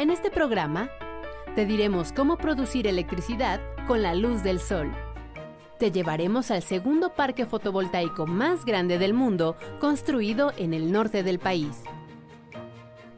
En 0.00 0.08
este 0.08 0.30
programa, 0.30 0.88
te 1.54 1.66
diremos 1.66 2.14
cómo 2.14 2.38
producir 2.38 2.86
electricidad 2.86 3.60
con 3.86 4.00
la 4.00 4.14
luz 4.14 4.42
del 4.42 4.58
sol. 4.58 4.90
Te 5.78 5.92
llevaremos 5.92 6.50
al 6.50 6.62
segundo 6.62 7.12
parque 7.12 7.44
fotovoltaico 7.44 8.26
más 8.26 8.64
grande 8.64 8.96
del 8.96 9.12
mundo, 9.12 9.56
construido 9.78 10.54
en 10.56 10.72
el 10.72 10.90
norte 10.90 11.22
del 11.22 11.38
país. 11.38 11.82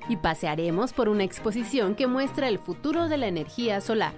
Y 0.08 0.16
pasearemos 0.16 0.92
por 0.92 1.08
una 1.08 1.22
exposición 1.22 1.94
que 1.94 2.08
muestra 2.08 2.48
el 2.48 2.58
futuro 2.58 3.06
de 3.06 3.16
la 3.16 3.28
energía 3.28 3.80
solar. 3.80 4.14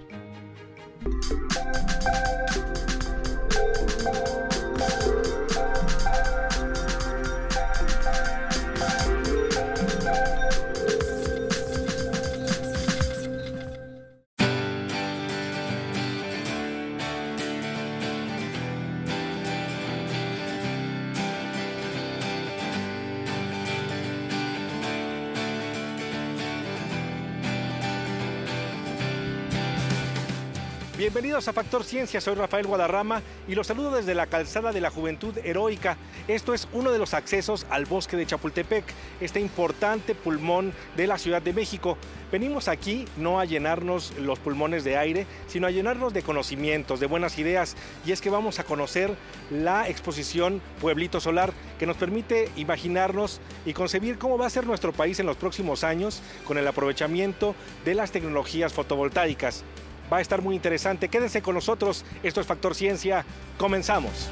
Bienvenidos 31.15 31.47
a 31.47 31.53
Factor 31.53 31.85
Ciencia, 31.85 32.19
soy 32.19 32.35
Rafael 32.35 32.67
Guadarrama 32.67 33.21
y 33.47 33.55
los 33.55 33.67
saludo 33.67 33.91
desde 33.91 34.13
la 34.13 34.27
calzada 34.27 34.73
de 34.73 34.81
la 34.81 34.89
Juventud 34.89 35.33
Heroica. 35.45 35.95
Esto 36.27 36.53
es 36.53 36.67
uno 36.73 36.91
de 36.91 36.97
los 36.97 37.13
accesos 37.13 37.65
al 37.69 37.85
bosque 37.85 38.17
de 38.17 38.25
Chapultepec, 38.25 38.83
este 39.21 39.39
importante 39.39 40.13
pulmón 40.13 40.73
de 40.97 41.07
la 41.07 41.17
Ciudad 41.17 41.41
de 41.41 41.53
México. 41.53 41.97
Venimos 42.33 42.67
aquí 42.67 43.05
no 43.15 43.39
a 43.39 43.45
llenarnos 43.45 44.13
los 44.19 44.39
pulmones 44.39 44.83
de 44.83 44.97
aire, 44.97 45.25
sino 45.47 45.67
a 45.67 45.71
llenarnos 45.71 46.11
de 46.11 46.21
conocimientos, 46.21 46.99
de 46.99 47.07
buenas 47.07 47.39
ideas. 47.39 47.77
Y 48.05 48.11
es 48.11 48.19
que 48.19 48.29
vamos 48.29 48.59
a 48.59 48.65
conocer 48.65 49.15
la 49.49 49.87
exposición 49.87 50.61
Pueblito 50.81 51.21
Solar, 51.21 51.53
que 51.79 51.85
nos 51.85 51.95
permite 51.95 52.51
imaginarnos 52.57 53.39
y 53.65 53.71
concebir 53.71 54.17
cómo 54.17 54.37
va 54.37 54.47
a 54.47 54.49
ser 54.49 54.67
nuestro 54.67 54.91
país 54.91 55.17
en 55.21 55.27
los 55.27 55.37
próximos 55.37 55.85
años 55.85 56.21
con 56.43 56.57
el 56.57 56.67
aprovechamiento 56.67 57.55
de 57.85 57.95
las 57.95 58.11
tecnologías 58.11 58.73
fotovoltaicas. 58.73 59.63
Va 60.11 60.17
a 60.17 60.21
estar 60.21 60.41
muy 60.41 60.55
interesante. 60.55 61.09
Quédense 61.09 61.41
con 61.41 61.55
nosotros. 61.55 62.05
Esto 62.23 62.41
es 62.41 62.47
Factor 62.47 62.75
Ciencia. 62.75 63.25
Comenzamos. 63.57 64.29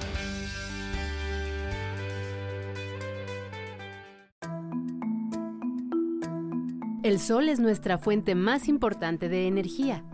El 7.04 7.20
sol 7.20 7.50
es 7.50 7.60
nuestra 7.60 7.98
fuente 7.98 8.34
más 8.34 8.70
importante 8.70 9.28
de 9.28 9.48
energía. 9.48 10.06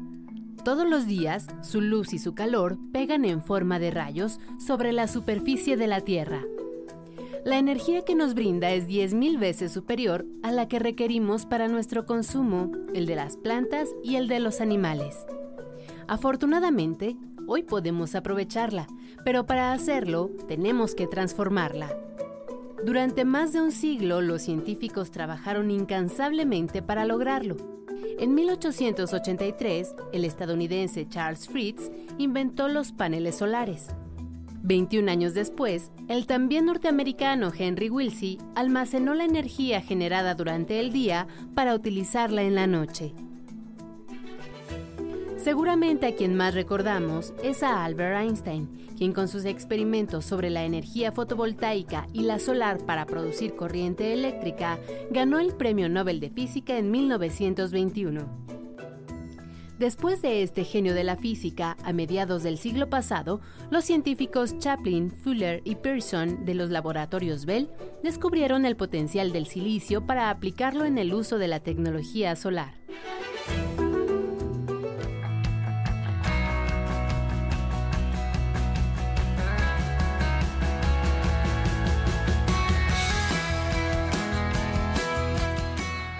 Todos 0.66 0.90
los 0.90 1.06
días, 1.06 1.46
su 1.62 1.82
luz 1.82 2.14
y 2.14 2.20
su 2.20 2.34
calor 2.34 2.80
pegan 2.92 3.26
en 3.26 3.44
forma 3.44 3.78
de 3.78 3.92
rayos 3.92 4.40
sobre 4.58 4.92
la 4.92 5.08
superficie 5.08 5.78
de 5.78 5.88
la 5.88 6.02
Tierra. 6.02 6.42
La 7.46 7.58
energía 7.58 8.04
que 8.04 8.16
nos 8.16 8.34
brinda 8.34 8.72
es 8.72 8.88
10.000 8.88 9.40
veces 9.40 9.72
superior 9.72 10.26
a 10.44 10.52
la 10.52 10.68
que 10.68 10.80
requerimos 10.80 11.46
para 11.46 11.68
nuestro 11.68 12.06
consumo, 12.06 12.72
el 12.94 13.06
de 13.06 13.16
las 13.16 13.38
plantas 13.38 13.90
y 14.04 14.16
el 14.16 14.28
de 14.28 14.40
los 14.40 14.60
animales. 14.60 15.16
Afortunadamente, 16.10 17.16
hoy 17.46 17.62
podemos 17.62 18.16
aprovecharla, 18.16 18.88
pero 19.24 19.46
para 19.46 19.74
hacerlo 19.74 20.32
tenemos 20.48 20.96
que 20.96 21.06
transformarla. 21.06 21.96
Durante 22.84 23.26
más 23.26 23.54
de 23.54 23.62
un 23.62 23.72
siglo 23.72 24.20
los 24.20 24.42
científicos 24.42 25.12
trabajaron 25.12 25.70
incansablemente 25.70 26.82
para 26.82 27.06
lograrlo. 27.06 27.58
En 28.18 28.34
1883, 28.34 29.96
el 30.12 30.26
estadounidense 30.26 31.08
Charles 31.08 31.48
Fritz 31.48 31.92
inventó 32.18 32.70
los 32.70 32.92
paneles 32.92 33.36
solares. 33.36 33.90
21 34.64 35.12
años 35.12 35.36
después, 35.36 35.92
el 36.08 36.26
también 36.26 36.66
norteamericano 36.66 37.52
Henry 37.56 37.92
Wilsey 37.92 38.40
almacenó 38.56 39.14
la 39.14 39.26
energía 39.26 39.80
generada 39.80 40.34
durante 40.34 40.80
el 40.80 40.92
día 40.92 41.28
para 41.54 41.76
utilizarla 41.76 42.42
en 42.42 42.56
la 42.56 42.66
noche. 42.66 43.14
Seguramente 45.50 46.06
a 46.06 46.16
quien 46.16 46.36
más 46.36 46.54
recordamos 46.54 47.34
es 47.42 47.64
a 47.64 47.84
Albert 47.84 48.22
Einstein, 48.22 48.70
quien 48.96 49.14
con 49.14 49.28
sus 49.28 49.46
experimentos 49.46 50.24
sobre 50.24 50.52
la 50.52 50.64
energía 50.64 51.12
fotovoltaica 51.12 52.06
y 52.14 52.22
la 52.22 52.38
solar 52.38 52.86
para 52.86 53.08
producir 53.08 53.56
corriente 53.56 54.14
eléctrica 54.14 54.78
ganó 55.10 55.40
el 55.40 55.56
Premio 55.56 55.90
Nobel 55.90 56.20
de 56.20 56.30
Física 56.30 56.78
en 56.78 56.92
1921. 56.92 58.28
Después 59.80 60.22
de 60.22 60.44
este 60.44 60.66
genio 60.66 60.94
de 60.94 61.04
la 61.04 61.16
física, 61.16 61.78
a 61.84 61.94
mediados 61.94 62.44
del 62.44 62.60
siglo 62.60 62.88
pasado, 62.88 63.42
los 63.72 63.86
científicos 63.86 64.56
Chaplin, 64.60 65.10
Fuller 65.10 65.64
y 65.66 65.78
Pearson 65.78 66.46
de 66.46 66.54
los 66.54 66.70
laboratorios 66.70 67.48
Bell 67.48 67.72
descubrieron 68.04 68.66
el 68.68 68.76
potencial 68.76 69.32
del 69.32 69.48
silicio 69.48 70.06
para 70.06 70.30
aplicarlo 70.30 70.86
en 70.86 71.00
el 71.00 71.12
uso 71.12 71.40
de 71.40 71.48
la 71.48 71.60
tecnología 71.60 72.36
solar. 72.36 72.76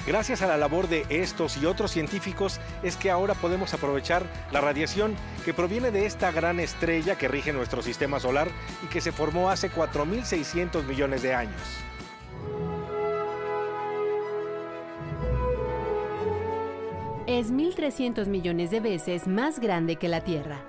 Gracias 0.10 0.42
a 0.42 0.48
la 0.48 0.58
labor 0.58 0.88
de 0.88 1.06
estos 1.12 1.56
y 1.58 1.68
otros 1.68 1.92
científicos 1.92 2.60
es 2.82 2.98
que 2.98 3.12
ahora 3.12 3.36
podemos 3.36 3.76
aprovechar 3.76 4.26
la 4.52 4.60
radiación 4.60 5.14
que 5.46 5.54
proviene 5.54 5.92
de 5.92 6.08
esta 6.08 6.32
gran 6.32 6.60
estrella 6.60 7.16
que 7.16 7.28
rige 7.28 7.54
nuestro 7.54 7.84
sistema 7.84 8.20
solar 8.20 8.48
y 8.84 8.88
que 8.88 9.02
se 9.02 9.12
formó 9.12 9.52
hace 9.52 9.70
4.600 9.70 10.84
millones 10.86 11.22
de 11.22 11.36
años. 11.36 11.62
Es 17.28 17.54
1.300 17.54 18.26
millones 18.26 18.72
de 18.72 18.80
veces 18.80 19.28
más 19.28 19.60
grande 19.60 19.98
que 19.98 20.08
la 20.08 20.22
Tierra. 20.22 20.64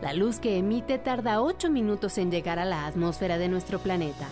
La 0.00 0.14
luz 0.14 0.40
que 0.40 0.58
emite 0.58 0.98
tarda 0.98 1.42
8 1.42 1.70
minutos 1.70 2.18
en 2.18 2.32
llegar 2.32 2.58
a 2.58 2.64
la 2.64 2.86
atmósfera 2.86 3.38
de 3.38 3.48
nuestro 3.48 3.78
planeta. 3.78 4.26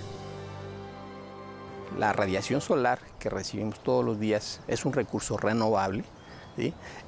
La 2.01 2.15
radiación 2.15 2.63
solar 2.63 2.99
que 3.19 3.29
recibimos 3.29 3.79
todos 3.83 4.03
los 4.03 4.19
días 4.19 4.63
es 4.69 4.87
un 4.87 4.95
recurso 4.95 5.37
renovable 5.37 6.03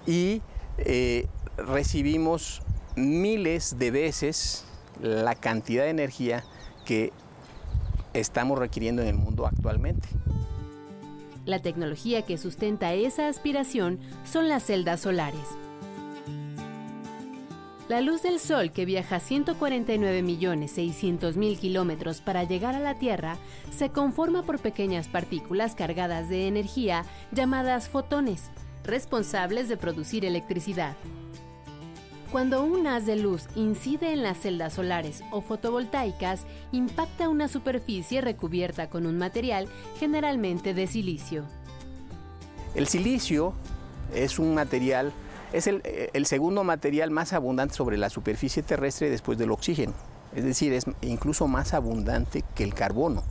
y 0.06 0.42
eh, 0.76 1.26
recibimos 1.56 2.60
miles 2.94 3.78
de 3.78 3.91
veces 3.91 4.66
la 5.00 5.34
cantidad 5.34 5.84
de 5.84 5.88
energía 5.88 6.44
que 6.84 7.10
estamos 8.12 8.58
requiriendo 8.58 9.00
en 9.00 9.08
el 9.08 9.14
mundo 9.14 9.47
actualmente. 9.47 10.06
La 11.47 11.62
tecnología 11.62 12.26
que 12.26 12.36
sustenta 12.36 12.92
esa 12.92 13.28
aspiración 13.28 13.98
son 14.30 14.50
las 14.50 14.62
celdas 14.64 15.00
solares. 15.00 15.48
La 17.92 18.00
luz 18.00 18.22
del 18.22 18.41
Sol, 18.41 18.72
que 18.72 18.86
viaja 18.86 19.20
149.600.000 19.20 21.58
kilómetros 21.58 22.22
para 22.22 22.44
llegar 22.44 22.75
a 22.75 22.80
la 22.80 22.94
Tierra, 22.94 23.36
se 23.70 23.91
conforma 23.91 24.44
por 24.44 24.60
pequeñas 24.60 25.08
partículas 25.08 25.75
cargadas 25.75 26.30
de 26.30 26.48
energía 26.48 27.04
llamadas 27.32 27.91
fotones, 27.91 28.44
responsables 28.82 29.69
de 29.69 29.76
producir 29.76 30.25
electricidad. 30.25 30.97
Cuando 32.30 32.64
un 32.64 32.86
haz 32.86 33.04
de 33.04 33.16
luz 33.16 33.42
incide 33.56 34.14
en 34.14 34.22
las 34.22 34.38
celdas 34.38 34.72
solares 34.72 35.22
o 35.30 35.42
fotovoltaicas, 35.42 36.47
impacta 36.72 37.28
una 37.28 37.47
superficie 37.47 38.22
recubierta 38.22 38.88
con 38.88 39.04
un 39.04 39.19
material 39.19 39.69
generalmente 40.00 40.72
de 40.72 40.86
silicio. 40.86 41.44
El 42.74 42.86
silicio 42.86 43.53
es 44.14 44.38
un 44.38 44.54
material 44.54 45.12
es 45.53 45.66
eh, 45.66 46.10
el, 46.13 46.27
segundo 46.27 46.65
material 46.65 47.10
más 47.10 47.33
abundante 47.33 47.75
sobre 47.75 47.99
la 47.99 48.10
superficie 48.10 48.63
terrestre 48.63 49.10
después 49.10 49.39
del 49.39 49.51
oxígeno. 49.51 49.93
Es 50.34 50.45
decir, 50.45 50.72
es 50.72 50.87
incluso 51.03 51.47
más 51.47 51.75
abundante 51.75 52.43
que 52.54 52.65
el 52.65 52.75
carbono. 52.75 53.22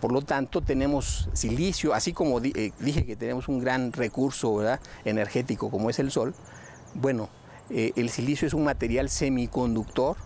Por 0.00 0.12
lo 0.12 0.22
tanto, 0.22 0.62
tenemos 0.62 1.28
silicio, 1.34 1.92
así 1.92 2.14
como 2.14 2.40
eh, 2.40 2.72
dije 2.78 3.04
que 3.04 3.16
tenemos 3.16 3.48
un 3.48 3.60
gran 3.60 3.92
recurso 3.92 4.62
energético 5.04 5.70
como 5.70 5.90
es 5.90 5.98
el 5.98 6.10
sol. 6.10 6.34
Bueno, 6.94 7.28
eh, 7.68 7.92
el 7.96 8.08
silicio 8.08 8.48
es 8.48 8.54
un 8.54 8.64
material 8.64 9.10
semiconductor 9.10 10.16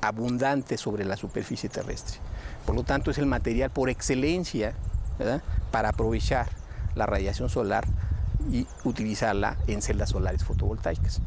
abundante 0.00 0.78
sobre 0.78 1.04
la 1.04 1.16
superficie 1.16 1.68
terrestre. 1.68 2.18
Por 2.64 2.76
lo 2.76 2.84
tanto, 2.84 3.10
es 3.10 3.18
el 3.18 3.26
material 3.26 3.70
por 3.70 3.90
excelencia 3.90 4.74
para 5.72 5.88
aprovechar 5.90 6.48
la 6.94 7.06
radiación 7.06 7.48
solar 7.48 7.84
y 8.50 8.66
utilizarla 8.84 9.58
en 9.66 9.82
celdas 9.82 10.10
solares 10.10 10.44
fotovoltaicas. 10.44 11.20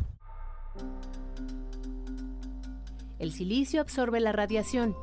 El 3.19 3.31
silicio 3.31 3.81
absorbe 3.81 4.19
la 4.19 4.31
radiación. 4.31 4.95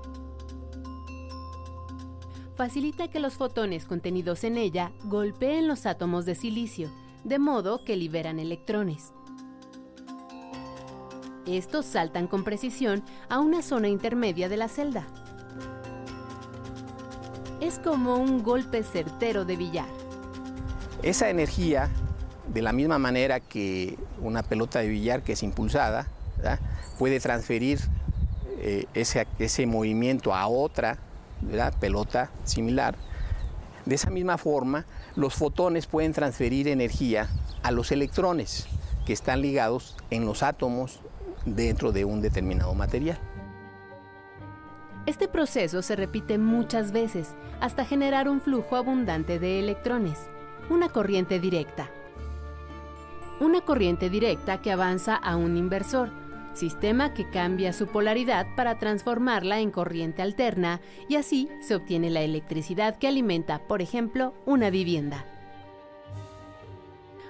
Facilita 2.57 3.09
que 3.09 3.19
los 3.19 3.35
fotones 3.35 3.85
contenidos 3.85 4.45
en 4.45 4.57
ella 4.57 4.93
golpeen 5.05 5.67
los 5.67 5.87
átomos 5.87 6.25
de 6.25 6.37
silicio, 6.37 6.89
de 7.25 7.41
modo 7.41 7.85
que 7.85 7.97
liberan 7.97 8.39
electrones. 8.39 9.13
Estos 11.47 11.85
saltan 11.85 12.29
con 12.29 12.45
precisión 12.45 13.03
a 13.29 13.41
una 13.41 13.63
zona 13.63 13.89
intermedia 13.89 14.49
de 14.49 14.57
la 14.57 14.69
celda. 14.69 15.07
Es 17.61 17.79
como 17.81 18.17
un 18.17 18.43
golpe 18.43 18.83
certero 18.83 19.45
de 19.45 19.57
billar. 19.57 19.89
Esa 21.03 21.29
energía, 21.29 21.91
de 22.49 22.63
la 22.63 22.73
misma 22.73 22.99
manera 22.99 23.41
que 23.41 23.99
una 24.21 24.43
pelota 24.43 24.81
de 24.81 24.89
billar 24.89 25.23
que 25.23 25.33
es 25.33 25.43
impulsada, 25.43 26.07
puede 26.99 27.21
transferir 27.21 27.79
eh, 28.59 28.87
ese, 28.95 29.27
ese, 29.39 29.67
movimiento 29.67 30.35
a 30.35 30.47
otra 30.47 30.99
pelota 31.81 32.31
similar. 32.45 32.97
De 33.87 33.95
esa 33.95 34.11
misma 34.11 34.39
forma, 34.39 34.87
los 35.17 35.35
fotones 35.35 35.87
pueden 35.87 36.13
transferir 36.13 36.69
energía 36.69 37.29
a 37.63 37.71
los 37.71 37.93
electrones 37.93 38.67
que 39.05 39.13
están 39.13 39.43
ligados 39.43 39.97
en 40.11 40.25
los 40.25 40.43
átomos 40.43 41.01
dentro 41.45 41.93
de 41.93 42.05
un 42.05 42.23
determinado 42.23 42.75
material. 42.75 43.19
Este 45.07 45.29
proceso 45.29 45.83
se 45.83 45.97
repite 45.97 46.39
muchas 46.39 46.91
veces 46.91 47.35
hasta 47.61 47.85
generar 47.85 48.29
un 48.29 48.41
flujo 48.41 48.77
abundante 48.77 49.39
de 49.39 49.59
electrones, 49.59 50.19
una 50.71 50.89
corriente 50.89 51.39
directa. 51.39 51.91
Una 53.45 53.61
corriente 53.61 54.09
directa 54.09 54.63
que 54.63 54.73
avanza 54.73 55.17
a 55.17 55.37
un 55.37 55.59
inversor, 55.59 56.09
sistema 56.55 57.13
que 57.13 57.29
cambia 57.29 57.75
su 57.75 57.87
polaridad 57.87 58.47
para 58.57 58.79
transformarla 58.79 59.61
en 59.61 59.71
corriente 59.71 60.23
alterna 60.23 60.81
y 61.11 61.17
así 61.17 61.51
se 61.61 61.75
obtiene 61.75 62.09
la 62.09 62.23
electricidad 62.23 62.97
que 62.97 63.07
alimenta, 63.07 63.59
por 63.69 63.83
ejemplo, 63.83 64.33
una 64.47 64.71
vivienda. 64.71 65.27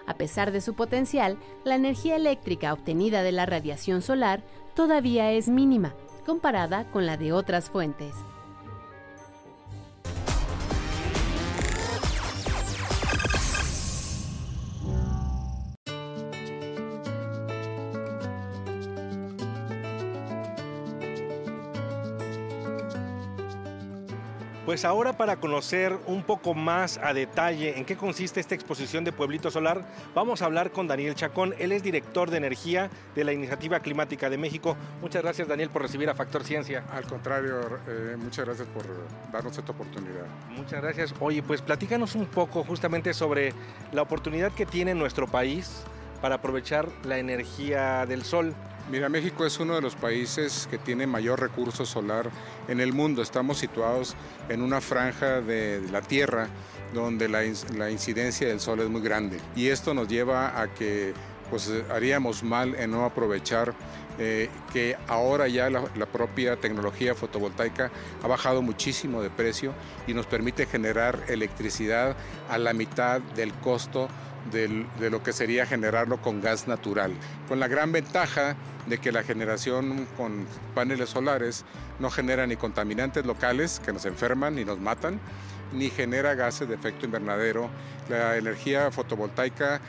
A 0.07 0.15
pesar 0.15 0.53
de 0.53 0.61
su 0.61 0.75
potencial, 0.75 1.37
la 1.65 1.75
energía 1.75 2.15
eléctrica 2.15 2.73
obtenida 2.73 3.25
de 3.25 3.33
la 3.33 3.45
radiación 3.45 4.01
solar 4.01 4.45
todavía 4.75 5.33
es 5.33 5.49
mínima 5.49 5.95
comparada 6.25 6.89
con 6.93 7.07
la 7.07 7.17
de 7.17 7.33
otras 7.33 7.69
fuentes. 7.69 8.15
Pues 24.75 24.85
ahora 24.85 25.13
para 25.13 25.37
conocer 25.37 25.97
un 26.07 26.25
poco 26.25 26.53
más 26.53 26.99
a 26.99 27.15
detalle 27.15 27.79
en 27.79 27.85
qué 27.85 27.97
consiste 27.97 28.41
esta 28.41 28.57
exposición 28.57 29.05
de 29.05 29.13
Pueblito 29.13 29.49
Solar, 29.49 29.87
vamos 30.17 30.43
a 30.43 30.47
hablar 30.47 30.73
con 30.73 30.89
Daniel 30.89 31.15
Chacón. 31.15 31.55
Él 31.61 31.71
es 31.71 31.85
director 31.85 32.29
de 32.29 32.39
energía 32.39 32.91
de 33.15 33.23
la 33.23 33.33
Iniciativa 33.33 33.79
Climática 33.79 34.29
de 34.29 34.37
México. 34.37 34.77
Muchas 35.01 35.23
gracias 35.23 35.47
Daniel 35.47 35.71
por 35.71 35.83
recibir 35.83 36.11
a 36.11 36.17
Factor 36.17 36.43
Ciencia. 36.43 36.83
Al 36.93 37.07
contrario, 37.07 37.61
eh, 37.87 38.17
muchas 38.19 38.47
gracias 38.47 38.67
por 38.67 38.85
darnos 39.33 39.57
esta 39.57 39.71
oportunidad. 39.71 40.27
Muchas 40.57 40.83
gracias. 40.83 41.15
Oye, 41.21 41.41
pues 41.41 41.63
platícanos 41.63 42.17
un 42.17 42.27
poco 42.27 42.65
justamente 42.65 43.15
sobre 43.15 43.53
la 43.93 44.03
oportunidad 44.03 44.51
que 44.51 44.67
tiene 44.67 44.93
nuestro 44.97 45.29
país 45.29 45.85
para 46.21 46.35
aprovechar 46.35 46.89
la 47.05 47.19
energía 47.19 48.07
del 48.07 48.25
sol. 48.25 48.57
Mira, 48.91 49.09
México 49.09 49.47
es 49.47 49.59
uno 49.61 49.75
de 49.75 49.81
los 49.81 49.95
países 49.95 50.69
que 50.71 50.77
tiene 50.77 51.07
mayor 51.07 51.41
recurso 51.41 51.87
solar 51.87 52.31
en 52.69 52.81
el 52.81 52.93
mundo. 52.93 53.23
Estamos 53.23 53.57
situados 53.57 54.15
en 54.51 54.61
una 54.61 54.83
franja 54.83 55.41
de 55.41 55.81
la 55.91 56.03
Tierra 56.03 56.49
donde 56.93 57.29
la, 57.29 57.45
incidencia 57.91 58.47
del 58.47 58.61
sol 58.61 58.81
es 58.81 58.91
muy 58.91 59.01
grande. 59.01 59.39
Y 59.57 59.69
esto 59.69 59.95
nos 59.95 60.07
lleva 60.07 60.61
a 60.61 60.69
que 60.75 61.15
pues, 61.49 61.73
haríamos 61.91 62.43
mal 62.43 62.75
en 62.75 62.91
no 62.91 63.07
aprovechar 63.07 63.75
eh, 64.19 64.51
que 64.73 64.97
ahora 65.09 65.49
ya 65.49 65.71
la, 65.71 66.07
propia 66.07 66.57
tecnología 66.57 67.15
fotovoltaica 67.15 67.91
ha 68.23 68.29
bajado 68.29 68.61
muchísimo 68.61 69.23
de 69.23 69.31
precio 69.31 69.73
y 70.07 70.13
nos 70.13 70.27
permite 70.27 70.67
generar 70.67 71.19
electricidad 71.29 72.17
a 72.51 72.59
la 72.59 72.75
mitad 72.75 73.21
del 73.35 73.53
costo 73.55 74.09
de 74.53 75.11
lo 75.11 75.23
que 75.23 75.33
sería 75.33 75.67
generarlo 75.67 76.21
con 76.21 76.41
gas 76.41 76.69
natural, 76.69 77.13
con 77.49 77.61
la 77.61 77.69
gran 77.69 77.93
ventaja 77.93 78.57
de 78.87 78.99
que 78.99 79.13
la 79.13 79.23
generación 79.23 80.07
con 80.17 80.47
paneles 80.75 81.11
solares 81.11 81.65
no 81.99 82.11
genera 82.11 82.47
ni 82.47 82.57
contaminantes 82.57 83.25
locales 83.25 83.81
que 83.85 83.93
nos 83.93 84.05
enferman 84.05 84.57
ni 84.57 84.65
nos 84.65 84.79
matan, 84.79 85.19
ni 85.73 85.91
genera 85.91 86.35
gases 86.35 86.69
de 86.69 86.75
efecto 86.75 87.07
invernadero. 87.07 87.71
La 88.09 88.37
energía 88.37 88.91
fotovoltaica 88.91 89.81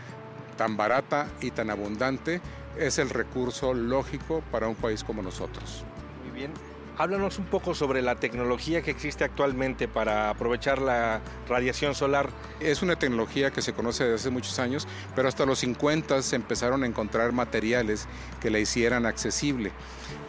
tan 0.58 0.78
barata 0.78 1.28
y 1.42 1.52
tan 1.52 1.70
abundante 1.70 2.42
es 2.78 2.98
el 2.98 3.10
recurso 3.10 3.74
lógico 3.74 4.42
para 4.52 4.68
un 4.68 4.76
país 4.76 5.04
como 5.04 5.22
nosotros. 5.22 5.84
Muy 6.24 6.40
bien. 6.40 6.75
Háblanos 6.98 7.40
un 7.40 7.46
poco 7.46 7.76
sobre 7.76 8.02
la 8.02 8.16
tecnología 8.16 8.82
que 8.82 8.90
existe 8.90 9.26
actualmente 9.26 9.90
para 9.90 10.30
aprovechar 10.30 10.82
la 10.82 11.20
radiación 11.50 11.94
solar. 11.94 12.30
Es 12.62 12.82
una 12.82 12.96
tecnología 12.96 13.52
que 13.52 13.62
se 13.62 13.74
conoce 13.74 14.06
desde 14.06 14.16
hace 14.16 14.30
muchos 14.30 14.60
años, 14.60 14.88
pero 15.14 15.28
hasta 15.28 15.46
los 15.46 15.60
50 15.60 16.22
se 16.22 16.38
empezaron 16.38 16.84
a 16.84 16.88
encontrar 16.88 17.34
materiales 17.34 18.08
que 18.40 18.50
la 18.50 18.60
hicieran 18.60 19.06
accesible. 19.06 19.74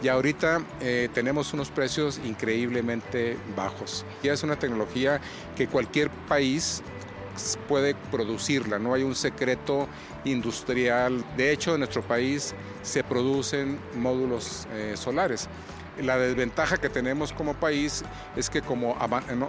Y 0.01 0.09
ahorita 0.09 0.61
eh, 0.81 1.07
tenemos 1.13 1.53
unos 1.53 1.71
precios 1.71 2.19
increíblemente 2.25 3.37
bajos. 3.55 4.05
Ya 4.21 4.33
es 4.33 4.43
una 4.43 4.59
tecnología 4.59 5.21
que 5.55 5.67
cualquier 5.67 6.09
país 6.27 6.83
puede 7.69 7.95
producirla, 8.11 8.77
no 8.79 8.93
hay 8.93 9.03
un 9.03 9.15
secreto 9.15 9.87
industrial. 10.25 11.23
De 11.37 11.53
hecho, 11.53 11.75
en 11.75 11.79
nuestro 11.79 12.01
país 12.01 12.53
se 12.81 13.05
producen 13.05 13.79
módulos 13.95 14.67
eh, 14.73 14.95
solares. 14.97 15.47
La 16.01 16.17
desventaja 16.17 16.77
que 16.77 16.89
tenemos 16.89 17.33
como 17.33 17.53
país 17.53 18.03
es 18.35 18.49
que 18.49 18.61
como 18.61 18.95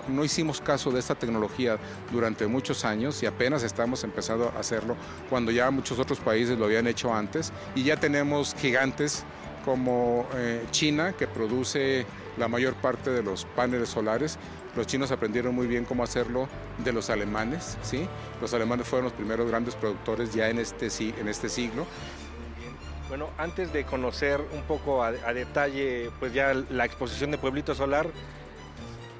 no, 0.08 0.24
hicimos 0.24 0.60
caso 0.60 0.90
de 0.90 1.00
esta 1.00 1.14
tecnología 1.14 1.78
durante 2.10 2.46
muchos 2.46 2.84
años 2.84 3.22
y 3.22 3.26
apenas 3.26 3.62
estamos 3.62 4.04
empezando 4.04 4.52
a 4.56 4.60
hacerlo 4.60 4.96
cuando 5.28 5.50
ya 5.50 5.70
muchos 5.70 5.98
otros 5.98 6.20
países 6.20 6.58
lo 6.58 6.64
habían 6.66 6.86
hecho 6.86 7.12
antes 7.12 7.52
y 7.74 7.84
ya 7.84 7.96
tenemos 7.96 8.54
gigantes 8.58 9.24
como 9.64 10.26
eh, 10.34 10.64
China 10.70 11.12
que 11.12 11.26
produce 11.26 12.06
la 12.38 12.48
mayor 12.48 12.74
parte 12.74 13.10
de 13.10 13.22
los 13.22 13.44
paneles 13.44 13.90
solares. 13.90 14.38
Los 14.76 14.86
chinos 14.86 15.10
aprendieron 15.10 15.54
muy 15.54 15.66
bien 15.66 15.84
cómo 15.84 16.04
hacerlo 16.04 16.48
de 16.84 16.92
los 16.92 17.10
alemanes, 17.10 17.76
¿sí? 17.82 18.06
Los 18.40 18.54
alemanes 18.54 18.86
fueron 18.86 19.04
los 19.04 19.12
primeros 19.12 19.48
grandes 19.48 19.74
productores 19.74 20.32
ya 20.32 20.48
en 20.48 20.58
este, 20.58 20.88
en 21.18 21.28
este 21.28 21.48
siglo 21.48 21.86
bueno, 23.08 23.30
antes 23.38 23.72
de 23.72 23.84
conocer 23.84 24.40
un 24.52 24.62
poco 24.62 25.02
a, 25.02 25.12
detalle 25.12 26.10
pues 26.18 26.32
ya 26.32 26.54
la 26.70 26.84
exposición 26.84 27.30
de 27.30 27.38
Pueblito 27.38 27.74
Solar, 27.74 28.06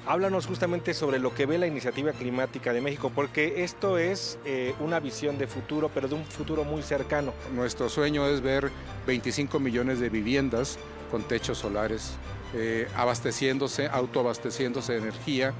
háblanos 0.05 0.45
justamente 0.45 0.93
sobre 0.93 1.19
lo 1.19 1.33
que 1.33 1.45
ve 1.45 1.57
la 1.57 1.67
iniciativa 1.67 2.11
climática 2.11 2.71
de 2.71 2.81
México, 2.81 3.11
porque 3.13 3.63
esto 3.63 3.97
es 3.97 4.37
eh, 4.45 4.73
una 4.79 4.99
visión 4.99 5.37
de 5.37 5.47
futuro, 5.47 5.89
pero 5.93 6.07
de 6.07 6.15
un 6.15 6.25
futuro 6.25 6.63
muy 6.63 6.83
cercano. 6.83 7.33
Nuestro 7.53 7.89
sueño 7.89 8.27
es 8.27 8.41
ver 8.41 8.71
25 9.07 9.59
millones 9.59 9.99
de 9.99 10.09
viviendas 10.09 10.77
con 11.09 11.23
techos 11.23 11.57
solares, 11.57 12.13
eh, 12.53 12.87
abasteciéndose, 12.95 13.87
autoabasteciéndose 13.87 14.93
de 14.93 14.99
energía, 14.99 15.53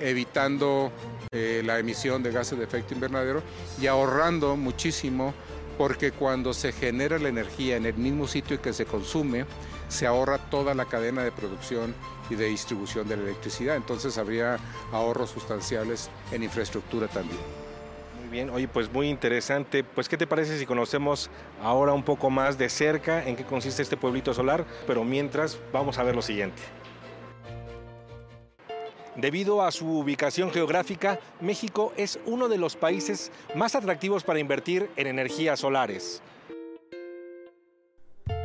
evitando 0.00 0.90
eh, 1.32 1.62
la 1.64 1.78
emisión 1.78 2.22
de 2.22 2.32
gases 2.32 2.58
de 2.58 2.64
efecto 2.64 2.94
invernadero 2.94 3.42
y 3.80 3.86
ahorrando 3.86 4.56
muchísimo 4.56 5.34
porque 5.78 6.10
cuando 6.10 6.52
se 6.52 6.72
genera 6.72 7.18
la 7.18 7.28
energía 7.28 7.76
en 7.76 7.86
el 7.86 7.94
mismo 7.94 8.26
sitio 8.26 8.60
que 8.60 8.72
se 8.72 8.84
consume, 8.84 9.46
se 9.88 10.06
ahorra 10.06 10.38
toda 10.38 10.74
la 10.74 10.84
cadena 10.84 11.22
de 11.22 11.30
producción 11.30 11.94
y 12.28 12.34
de 12.34 12.46
distribución 12.46 13.08
de 13.08 13.16
la 13.16 13.22
electricidad. 13.22 13.76
Entonces 13.76 14.18
habría 14.18 14.58
ahorros 14.92 15.30
sustanciales 15.30 16.10
en 16.32 16.42
infraestructura 16.42 17.06
también. 17.06 17.40
Muy 18.20 18.28
bien, 18.28 18.50
oye, 18.50 18.66
pues 18.66 18.92
muy 18.92 19.08
interesante. 19.08 19.84
Pues, 19.84 20.08
¿qué 20.08 20.18
te 20.18 20.26
parece 20.26 20.58
si 20.58 20.66
conocemos 20.66 21.30
ahora 21.62 21.92
un 21.92 22.02
poco 22.02 22.28
más 22.28 22.58
de 22.58 22.68
cerca 22.68 23.24
en 23.24 23.36
qué 23.36 23.44
consiste 23.44 23.80
este 23.80 23.96
pueblito 23.96 24.34
solar? 24.34 24.66
Pero 24.86 25.04
mientras, 25.04 25.58
vamos 25.72 25.96
a 25.98 26.02
ver 26.02 26.16
lo 26.16 26.22
siguiente. 26.22 26.60
Debido 29.18 29.62
a 29.62 29.72
su 29.72 29.98
ubicación 29.98 30.52
geográfica, 30.52 31.18
México 31.40 31.92
es 31.96 32.20
uno 32.24 32.48
de 32.48 32.56
los 32.56 32.76
países 32.76 33.32
más 33.56 33.74
atractivos 33.74 34.22
para 34.22 34.38
invertir 34.38 34.88
en 34.94 35.08
energías 35.08 35.58
solares. 35.58 36.22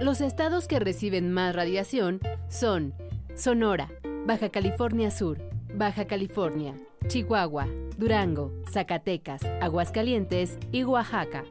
Los 0.02 0.20
estados 0.20 0.68
que 0.68 0.80
reciben 0.80 1.32
más 1.32 1.56
radiación 1.56 2.20
son 2.50 2.96
Sonora, 3.36 3.92
Baja 4.26 4.50
California 4.50 5.12
Sur, 5.12 5.38
Baja 5.76 6.08
California, 6.08 6.74
Chihuahua, 7.08 7.68
Durango, 7.98 8.52
Zacatecas, 8.72 9.44
Aguascalientes 9.62 10.58
y 10.72 10.86
Oaxaca. 10.86 11.44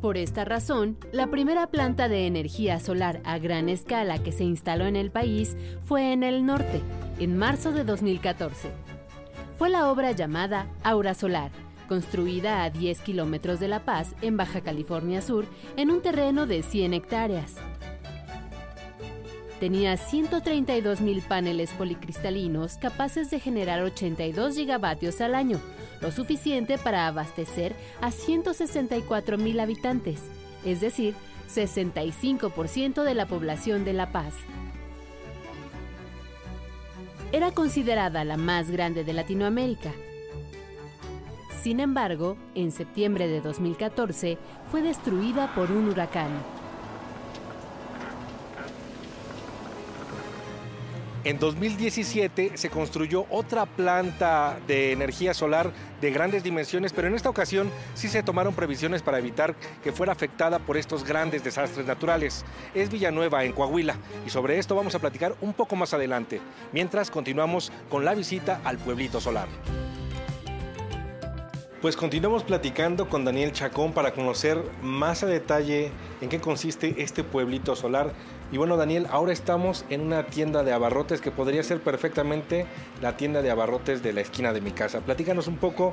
Por 0.00 0.16
esta 0.16 0.44
razón, 0.44 0.96
la 1.10 1.26
primera 1.26 1.66
planta 1.66 2.08
de 2.08 2.28
energía 2.28 2.78
solar 2.78 3.20
a 3.24 3.38
gran 3.38 3.68
escala 3.68 4.22
que 4.22 4.30
se 4.30 4.44
instaló 4.44 4.86
en 4.86 4.94
el 4.94 5.10
país 5.10 5.56
fue 5.84 6.12
en 6.12 6.22
el 6.22 6.46
norte, 6.46 6.80
en 7.18 7.36
marzo 7.36 7.72
de 7.72 7.82
2014. 7.82 8.70
Fue 9.58 9.68
la 9.68 9.90
obra 9.90 10.12
llamada 10.12 10.68
Aura 10.84 11.14
Solar, 11.14 11.50
construida 11.88 12.62
a 12.62 12.70
10 12.70 13.00
kilómetros 13.00 13.58
de 13.58 13.66
La 13.66 13.84
Paz, 13.84 14.14
en 14.22 14.36
Baja 14.36 14.60
California 14.60 15.20
Sur, 15.20 15.46
en 15.76 15.90
un 15.90 16.00
terreno 16.00 16.46
de 16.46 16.62
100 16.62 16.94
hectáreas. 16.94 17.56
Tenía 19.60 19.96
132 19.96 21.00
mil 21.00 21.20
paneles 21.20 21.72
policristalinos 21.72 22.76
capaces 22.76 23.28
de 23.30 23.40
generar 23.40 23.82
82 23.82 24.54
gigavatios 24.54 25.20
al 25.20 25.34
año, 25.34 25.60
lo 26.00 26.12
suficiente 26.12 26.78
para 26.78 27.08
abastecer 27.08 27.74
a 28.00 28.12
164 28.12 29.36
mil 29.36 29.58
habitantes, 29.58 30.22
es 30.64 30.80
decir, 30.80 31.14
65% 31.48 33.02
de 33.02 33.14
la 33.14 33.26
población 33.26 33.84
de 33.84 33.94
La 33.94 34.12
Paz. 34.12 34.34
Era 37.32 37.50
considerada 37.50 38.24
la 38.24 38.36
más 38.36 38.70
grande 38.70 39.02
de 39.02 39.12
Latinoamérica. 39.12 39.92
Sin 41.62 41.80
embargo, 41.80 42.36
en 42.54 42.70
septiembre 42.70 43.26
de 43.26 43.40
2014 43.40 44.38
fue 44.70 44.82
destruida 44.82 45.52
por 45.54 45.72
un 45.72 45.88
huracán. 45.88 46.30
En 51.28 51.38
2017 51.38 52.52
se 52.54 52.70
construyó 52.70 53.26
otra 53.28 53.66
planta 53.66 54.58
de 54.66 54.92
energía 54.92 55.34
solar 55.34 55.70
de 56.00 56.10
grandes 56.10 56.42
dimensiones, 56.42 56.94
pero 56.94 57.06
en 57.06 57.14
esta 57.14 57.28
ocasión 57.28 57.70
sí 57.92 58.08
se 58.08 58.22
tomaron 58.22 58.54
previsiones 58.54 59.02
para 59.02 59.18
evitar 59.18 59.54
que 59.84 59.92
fuera 59.92 60.12
afectada 60.12 60.58
por 60.58 60.78
estos 60.78 61.04
grandes 61.04 61.44
desastres 61.44 61.84
naturales. 61.84 62.46
Es 62.74 62.90
Villanueva, 62.90 63.44
en 63.44 63.52
Coahuila, 63.52 63.96
y 64.26 64.30
sobre 64.30 64.58
esto 64.58 64.74
vamos 64.74 64.94
a 64.94 65.00
platicar 65.00 65.34
un 65.42 65.52
poco 65.52 65.76
más 65.76 65.92
adelante, 65.92 66.40
mientras 66.72 67.10
continuamos 67.10 67.72
con 67.90 68.06
la 68.06 68.14
visita 68.14 68.62
al 68.64 68.78
pueblito 68.78 69.20
solar. 69.20 69.48
Pues 71.82 71.94
continuamos 71.94 72.42
platicando 72.42 73.08
con 73.08 73.24
Daniel 73.24 73.52
Chacón 73.52 73.92
para 73.92 74.12
conocer 74.12 74.60
más 74.82 75.22
a 75.22 75.26
detalle 75.26 75.92
en 76.20 76.28
qué 76.28 76.40
consiste 76.40 77.00
este 77.00 77.22
pueblito 77.22 77.76
solar. 77.76 78.12
Y 78.50 78.56
bueno, 78.56 78.78
Daniel, 78.78 79.06
ahora 79.10 79.32
estamos 79.32 79.84
en 79.90 80.00
una 80.00 80.24
tienda 80.26 80.64
de 80.64 80.72
abarrotes 80.72 81.20
que 81.20 81.30
podría 81.30 81.62
ser 81.62 81.82
perfectamente 81.82 82.66
la 83.02 83.14
tienda 83.16 83.42
de 83.42 83.50
abarrotes 83.50 84.02
de 84.02 84.14
la 84.14 84.22
esquina 84.22 84.54
de 84.54 84.62
mi 84.62 84.70
casa. 84.70 85.00
Platícanos 85.00 85.48
un 85.48 85.58
poco, 85.58 85.92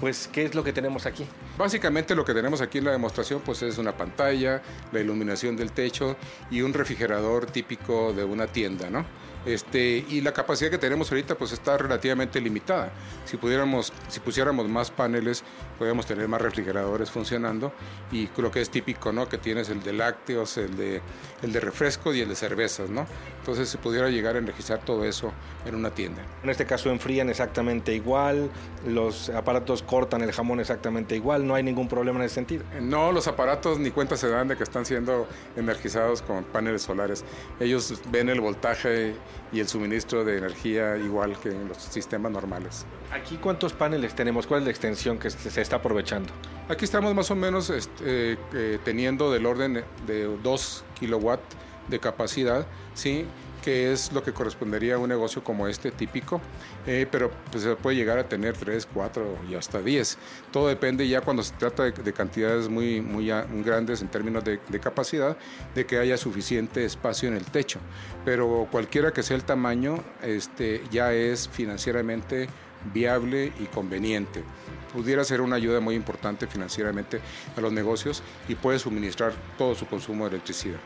pues, 0.00 0.26
qué 0.32 0.44
es 0.44 0.54
lo 0.54 0.64
que 0.64 0.72
tenemos 0.72 1.04
aquí. 1.04 1.26
Básicamente 1.58 2.14
lo 2.14 2.24
que 2.24 2.32
tenemos 2.32 2.62
aquí 2.62 2.78
en 2.78 2.86
la 2.86 2.92
demostración, 2.92 3.42
pues, 3.44 3.62
es 3.62 3.76
una 3.76 3.94
pantalla, 3.94 4.62
la 4.90 5.00
iluminación 5.00 5.54
del 5.54 5.72
techo 5.72 6.16
y 6.50 6.62
un 6.62 6.72
refrigerador 6.72 7.44
típico 7.44 8.14
de 8.14 8.24
una 8.24 8.46
tienda, 8.46 8.88
¿no? 8.88 9.04
Este, 9.44 10.04
y 10.08 10.20
la 10.20 10.32
capacidad 10.32 10.70
que 10.70 10.78
tenemos 10.78 11.10
ahorita 11.10 11.34
pues 11.36 11.52
está 11.52 11.76
relativamente 11.76 12.40
limitada. 12.40 12.92
Si 13.24 13.36
pudiéramos, 13.36 13.92
si 14.08 14.20
pusiéramos 14.20 14.68
más 14.68 14.90
paneles, 14.90 15.42
podríamos 15.78 16.06
tener 16.06 16.28
más 16.28 16.40
refrigeradores 16.40 17.10
funcionando 17.10 17.72
y 18.12 18.28
lo 18.36 18.50
que 18.50 18.60
es 18.60 18.70
típico, 18.70 19.12
¿no? 19.12 19.28
Que 19.28 19.38
tienes 19.38 19.68
el 19.68 19.82
de 19.82 19.92
lácteos, 19.92 20.56
el 20.58 20.76
de, 20.76 21.00
el 21.42 21.52
de 21.52 21.60
refrescos 21.60 22.14
y 22.14 22.20
el 22.20 22.28
de 22.28 22.36
cervezas, 22.36 22.88
¿no? 22.90 23.06
Entonces 23.40 23.68
se 23.68 23.78
pudiera 23.78 24.08
llegar 24.08 24.36
a 24.36 24.38
energizar 24.38 24.84
todo 24.84 25.04
eso 25.04 25.32
en 25.66 25.74
una 25.74 25.90
tienda. 25.90 26.22
En 26.44 26.50
este 26.50 26.64
caso 26.64 26.90
enfrían 26.90 27.28
exactamente 27.28 27.94
igual, 27.94 28.50
los 28.86 29.28
aparatos 29.30 29.82
cortan 29.82 30.22
el 30.22 30.32
jamón 30.32 30.60
exactamente 30.60 31.16
igual, 31.16 31.46
no 31.46 31.54
hay 31.54 31.62
ningún 31.62 31.88
problema 31.88 32.20
en 32.20 32.26
ese 32.26 32.36
sentido. 32.36 32.64
No, 32.80 33.10
los 33.10 33.26
aparatos 33.26 33.78
ni 33.78 33.90
cuenta 33.90 34.16
se 34.16 34.28
dan 34.28 34.48
de 34.48 34.56
que 34.56 34.62
están 34.62 34.86
siendo 34.86 35.26
energizados 35.56 36.22
con 36.22 36.44
paneles 36.44 36.82
solares. 36.82 37.24
Ellos 37.58 38.00
ven 38.10 38.28
el 38.28 38.40
voltaje 38.40 39.14
y 39.52 39.60
el 39.60 39.68
suministro 39.68 40.24
de 40.24 40.38
energía 40.38 40.96
igual 40.96 41.36
que 41.38 41.50
en 41.50 41.68
los 41.68 41.76
sistemas 41.76 42.32
normales. 42.32 42.86
¿Aquí 43.12 43.36
cuántos 43.36 43.72
paneles 43.72 44.14
tenemos? 44.14 44.46
¿Cuál 44.46 44.60
es 44.60 44.64
la 44.64 44.70
extensión 44.70 45.18
que 45.18 45.30
se 45.30 45.60
está 45.60 45.76
aprovechando? 45.76 46.32
Aquí 46.68 46.84
estamos 46.84 47.14
más 47.14 47.30
o 47.30 47.34
menos 47.34 47.70
este, 47.70 48.38
eh, 48.54 48.78
teniendo 48.84 49.30
del 49.30 49.44
orden 49.46 49.84
de 50.06 50.24
2 50.42 50.84
kilowatts 50.98 51.56
de 51.88 51.98
capacidad, 51.98 52.66
¿sí? 52.94 53.26
Que 53.62 53.92
es 53.92 54.12
lo 54.12 54.22
que 54.22 54.32
correspondería 54.32 54.96
a 54.96 54.98
un 54.98 55.08
negocio 55.08 55.42
como 55.42 55.68
este 55.68 55.90
típico, 55.90 56.40
eh, 56.86 57.06
pero 57.10 57.30
pues, 57.50 57.62
se 57.62 57.76
puede 57.76 57.96
llegar 57.96 58.18
a 58.18 58.28
tener 58.28 58.56
3, 58.56 58.86
4 58.92 59.38
y 59.50 59.54
hasta 59.54 59.80
10. 59.80 60.18
Todo 60.50 60.68
depende 60.68 61.08
ya 61.08 61.20
cuando 61.20 61.42
se 61.42 61.54
trata 61.54 61.84
de, 61.84 62.12
cantidades 62.12 62.68
muy, 62.68 63.00
muy 63.00 63.30
grandes 63.62 64.02
en 64.02 64.08
términos 64.08 64.44
de, 64.44 64.58
capacidad, 64.80 65.36
de 65.74 65.86
que 65.86 65.98
haya 65.98 66.16
suficiente 66.16 66.84
espacio 66.84 67.28
en 67.28 67.36
el 67.36 67.44
techo. 67.44 67.78
Pero 68.24 68.68
cualquiera 68.70 69.12
que 69.12 69.22
sea 69.22 69.36
el 69.36 69.44
tamaño, 69.44 70.02
este, 70.22 70.82
ya 70.90 71.12
es 71.12 71.48
financieramente 71.48 72.48
viable 72.92 73.52
y 73.60 73.66
conveniente. 73.66 74.42
Pudiera 74.92 75.24
ser 75.24 75.40
una 75.40 75.56
ayuda 75.56 75.80
muy 75.80 75.94
importante 75.94 76.46
financieramente 76.46 77.20
a 77.56 77.60
los 77.60 77.72
negocios 77.72 78.22
y 78.48 78.56
puede 78.56 78.78
suministrar 78.78 79.32
todo 79.56 79.74
su 79.74 79.86
consumo 79.86 80.24
de 80.24 80.36
electricidad. 80.36 80.80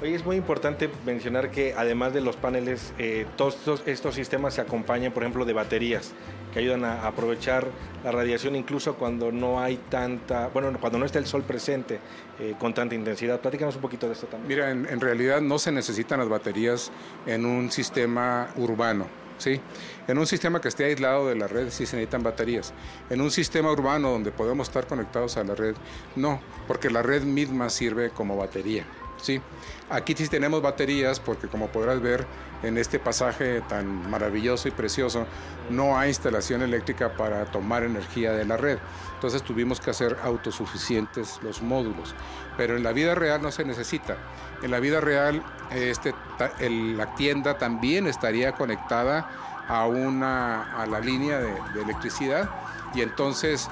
Hoy 0.00 0.14
es 0.14 0.24
muy 0.24 0.36
importante 0.36 0.88
mencionar 1.04 1.50
que 1.50 1.74
además 1.76 2.14
de 2.14 2.20
los 2.20 2.36
paneles, 2.36 2.92
eh, 2.98 3.26
todos 3.36 3.82
estos, 3.84 4.14
sistemas 4.14 4.54
se 4.54 4.60
acompañan, 4.60 5.10
por 5.12 5.24
ejemplo, 5.24 5.44
de 5.44 5.52
baterías 5.52 6.12
que 6.52 6.60
ayudan 6.60 6.84
a 6.84 7.04
aprovechar 7.04 7.66
la 8.04 8.12
radiación 8.12 8.54
incluso 8.54 8.94
cuando 8.94 9.32
no 9.32 9.60
hay 9.60 9.76
tanta, 9.90 10.48
bueno, 10.48 10.72
cuando 10.80 11.00
no 11.00 11.04
está 11.04 11.18
el 11.18 11.26
sol 11.26 11.42
presente 11.42 11.98
eh, 12.38 12.54
con 12.60 12.74
tanta 12.74 12.94
intensidad. 12.94 13.40
Platícanos 13.40 13.74
un 13.74 13.82
poquito 13.82 14.06
de 14.06 14.12
esto 14.12 14.28
también. 14.28 14.48
Mira, 14.48 14.70
en, 14.70 15.00
realidad 15.00 15.40
no 15.40 15.58
se 15.58 15.72
necesitan 15.72 16.20
las 16.20 16.28
baterías 16.28 16.92
en 17.26 17.44
un 17.44 17.72
sistema 17.72 18.50
urbano. 18.54 19.08
¿sí? 19.38 19.60
En 20.06 20.16
un 20.16 20.28
sistema 20.28 20.60
que 20.60 20.68
esté 20.68 20.84
aislado 20.84 21.26
de 21.26 21.34
la 21.34 21.48
red 21.48 21.70
sí 21.70 21.86
se 21.86 21.96
necesitan 21.96 22.22
baterías. 22.22 22.72
En 23.10 23.20
un 23.20 23.32
sistema 23.32 23.72
urbano 23.72 24.12
donde 24.12 24.30
podemos 24.30 24.68
estar 24.68 24.86
conectados 24.86 25.36
a 25.36 25.42
la 25.42 25.56
red, 25.56 25.74
no, 26.14 26.40
porque 26.68 26.88
la 26.88 27.02
red 27.02 27.24
misma 27.24 27.68
sirve 27.68 28.10
como 28.10 28.36
batería. 28.36 28.84
¿Sí? 29.20 29.40
Aquí 29.90 30.14
sí 30.16 30.28
tenemos 30.28 30.62
baterías 30.62 31.20
porque 31.20 31.48
como 31.48 31.68
podrás 31.68 32.00
ver 32.00 32.26
en 32.62 32.76
este 32.76 32.98
pasaje 32.98 33.60
tan 33.62 34.10
maravilloso 34.10 34.68
y 34.68 34.70
precioso, 34.70 35.26
no 35.70 35.98
hay 35.98 36.08
instalación 36.08 36.62
eléctrica 36.62 37.12
para 37.16 37.44
tomar 37.46 37.84
energía 37.84 38.32
de 38.32 38.44
la 38.44 38.56
red. 38.56 38.78
Entonces 39.14 39.42
tuvimos 39.42 39.80
que 39.80 39.90
hacer 39.90 40.16
autosuficientes 40.22 41.38
los 41.42 41.62
módulos. 41.62 42.14
Pero 42.56 42.76
en 42.76 42.82
la 42.82 42.92
vida 42.92 43.14
real 43.14 43.42
no 43.42 43.50
se 43.50 43.64
necesita. 43.64 44.16
En 44.62 44.70
la 44.70 44.80
vida 44.80 45.00
real 45.00 45.42
este, 45.70 46.14
la 46.70 47.14
tienda 47.14 47.58
también 47.58 48.06
estaría 48.06 48.52
conectada 48.52 49.28
a, 49.68 49.86
una, 49.86 50.80
a 50.80 50.86
la 50.86 51.00
línea 51.00 51.38
de, 51.38 51.52
de 51.74 51.82
electricidad 51.82 52.48
y 52.94 53.02
entonces 53.02 53.68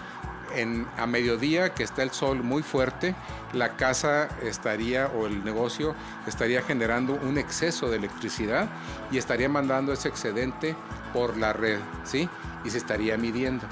a 0.96 1.06
mediodía 1.06 1.74
que 1.74 1.82
está 1.82 2.02
el 2.02 2.10
sol 2.10 2.42
muy 2.42 2.62
fuerte, 2.62 3.14
la 3.52 3.76
casa 3.76 4.28
estaría 4.42 5.08
o 5.08 5.26
el 5.26 5.44
negocio 5.44 5.94
estaría 6.26 6.62
generando 6.62 7.14
un 7.14 7.38
exceso 7.38 7.90
de 7.90 7.96
electricidad 7.96 8.68
y 9.10 9.18
estaría 9.18 9.48
mandando 9.48 9.92
ese 9.92 10.08
excedente 10.08 10.74
por 11.12 11.36
la 11.36 11.52
red, 11.52 11.78
¿sí? 12.04 12.28
Y 12.64 12.70
se 12.70 12.78
estaría 12.78 13.16
midiendo. 13.16 13.66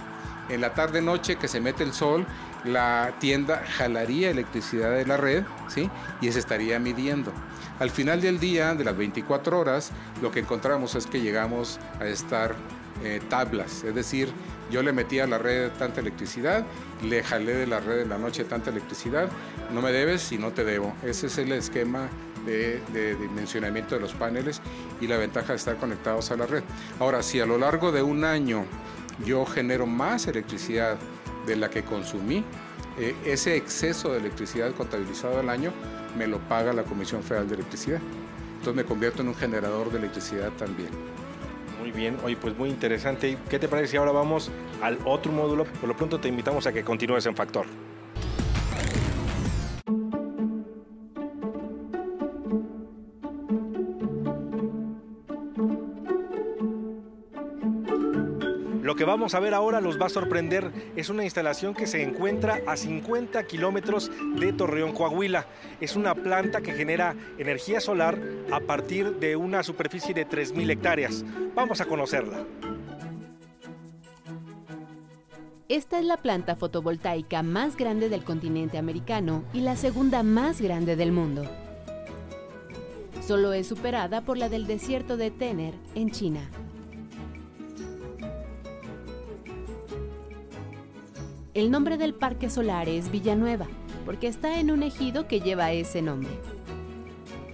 En 0.48 0.60
la 0.60 0.74
tarde 0.74 1.00
noche 1.00 1.36
que 1.36 1.48
se 1.48 1.60
mete 1.60 1.84
el 1.84 1.92
sol, 1.92 2.26
la 2.64 3.14
tienda 3.18 3.62
jalaría 3.76 4.30
electricidad 4.30 4.90
de 4.90 5.06
la 5.06 5.16
red, 5.16 5.44
¿sí? 5.68 5.90
Y 6.20 6.30
se 6.32 6.38
estaría 6.38 6.78
midiendo. 6.78 7.32
Al 7.80 7.90
final 7.90 8.20
del 8.20 8.38
día, 8.38 8.74
de 8.74 8.84
las 8.84 8.96
24 8.96 9.58
horas, 9.58 9.90
lo 10.22 10.30
que 10.30 10.40
encontramos 10.40 10.94
es 10.94 11.06
que 11.06 11.20
llegamos 11.20 11.80
a 12.00 12.06
estar 12.06 12.54
eh, 13.02 13.20
tablas, 13.28 13.84
es 13.84 13.94
decir, 13.94 14.28
yo 14.70 14.82
le 14.82 14.92
metí 14.92 15.18
a 15.18 15.26
la 15.26 15.38
red 15.38 15.70
tanta 15.78 16.00
electricidad, 16.00 16.64
le 17.02 17.22
jalé 17.22 17.54
de 17.54 17.66
la 17.66 17.80
red 17.80 18.00
en 18.00 18.08
la 18.08 18.18
noche 18.18 18.44
tanta 18.44 18.70
electricidad, 18.70 19.28
no 19.72 19.82
me 19.82 19.92
debes 19.92 20.32
y 20.32 20.38
no 20.38 20.52
te 20.52 20.64
debo. 20.64 20.94
Ese 21.02 21.26
es 21.26 21.38
el 21.38 21.52
esquema 21.52 22.08
de, 22.46 23.16
dimensionamiento 23.20 23.94
de 23.94 24.00
los 24.00 24.14
paneles 24.14 24.60
y 25.00 25.06
la 25.06 25.16
ventaja 25.16 25.48
de 25.48 25.56
estar 25.56 25.76
conectados 25.76 26.30
a 26.30 26.36
la 26.36 26.46
red. 26.46 26.62
Ahora, 26.98 27.22
si 27.22 27.40
a 27.40 27.46
lo 27.46 27.58
largo 27.58 27.92
de 27.92 28.02
un 28.02 28.24
año 28.24 28.64
yo 29.24 29.44
genero 29.46 29.86
más 29.86 30.26
electricidad 30.26 30.96
de 31.46 31.56
la 31.56 31.70
que 31.70 31.82
consumí, 31.82 32.44
eh, 32.98 33.14
ese 33.24 33.56
exceso 33.56 34.12
de 34.12 34.18
electricidad 34.18 34.72
contabilizado 34.74 35.40
al 35.40 35.50
año 35.50 35.72
me 36.16 36.26
lo 36.26 36.38
paga 36.38 36.72
la 36.72 36.84
Comisión 36.84 37.22
Federal 37.22 37.48
de 37.48 37.56
Electricidad. 37.56 38.00
Entonces 38.58 38.74
me 38.74 38.84
convierto 38.84 39.22
en 39.22 39.28
un 39.28 39.34
generador 39.34 39.90
de 39.90 39.98
electricidad 39.98 40.50
también. 40.52 40.90
Bien, 41.94 42.16
oye, 42.24 42.36
pues 42.36 42.56
muy 42.56 42.70
interesante. 42.70 43.38
¿Qué 43.48 43.58
te 43.58 43.68
parece 43.68 43.92
si 43.92 43.96
ahora 43.96 44.10
vamos 44.10 44.50
al 44.82 44.98
otro 45.04 45.30
módulo? 45.30 45.64
Por 45.64 45.88
lo 45.88 45.96
pronto 45.96 46.18
te 46.18 46.28
invitamos 46.28 46.66
a 46.66 46.72
que 46.72 46.82
continúes 46.82 47.24
en 47.26 47.36
Factor. 47.36 47.66
Vamos 59.14 59.34
a 59.36 59.38
ver 59.38 59.54
ahora 59.54 59.80
los 59.80 60.00
va 60.00 60.06
a 60.06 60.08
sorprender. 60.08 60.72
Es 60.96 61.08
una 61.08 61.22
instalación 61.22 61.72
que 61.72 61.86
se 61.86 62.02
encuentra 62.02 62.62
a 62.66 62.76
50 62.76 63.44
kilómetros 63.44 64.10
de 64.40 64.52
Torreón, 64.52 64.92
Coahuila. 64.92 65.46
Es 65.80 65.94
una 65.94 66.16
planta 66.16 66.62
que 66.62 66.72
genera 66.72 67.14
energía 67.38 67.80
solar 67.80 68.18
a 68.50 68.58
partir 68.58 69.14
de 69.20 69.36
una 69.36 69.62
superficie 69.62 70.14
de 70.14 70.26
3.000 70.26 70.68
hectáreas. 70.68 71.24
Vamos 71.54 71.80
a 71.80 71.86
conocerla. 71.86 72.44
Esta 75.68 76.00
es 76.00 76.04
la 76.04 76.16
planta 76.16 76.56
fotovoltaica 76.56 77.44
más 77.44 77.76
grande 77.76 78.08
del 78.08 78.24
continente 78.24 78.78
americano 78.78 79.44
y 79.52 79.60
la 79.60 79.76
segunda 79.76 80.24
más 80.24 80.60
grande 80.60 80.96
del 80.96 81.12
mundo. 81.12 81.44
Solo 83.24 83.52
es 83.52 83.68
superada 83.68 84.22
por 84.22 84.38
la 84.38 84.48
del 84.48 84.66
desierto 84.66 85.16
de 85.16 85.30
Tener, 85.30 85.74
en 85.94 86.10
China. 86.10 86.50
El 91.54 91.70
nombre 91.70 91.96
del 91.98 92.14
parque 92.14 92.50
solar 92.50 92.88
es 92.88 93.12
Villanueva, 93.12 93.68
porque 94.04 94.26
está 94.26 94.58
en 94.58 94.72
un 94.72 94.82
ejido 94.82 95.28
que 95.28 95.40
lleva 95.40 95.70
ese 95.70 96.02
nombre. 96.02 96.32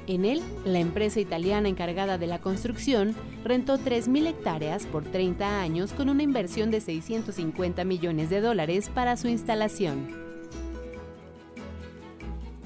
En 0.06 0.24
él, 0.24 0.40
la 0.64 0.78
empresa 0.78 1.20
italiana 1.20 1.68
encargada 1.68 2.16
de 2.16 2.26
la 2.26 2.40
construcción 2.40 3.14
rentó 3.44 3.78
3.000 3.78 4.26
hectáreas 4.26 4.86
por 4.86 5.04
30 5.04 5.60
años 5.60 5.92
con 5.92 6.08
una 6.08 6.22
inversión 6.22 6.70
de 6.70 6.80
650 6.80 7.84
millones 7.84 8.30
de 8.30 8.40
dólares 8.40 8.88
para 8.88 9.18
su 9.18 9.28
instalación. 9.28 10.08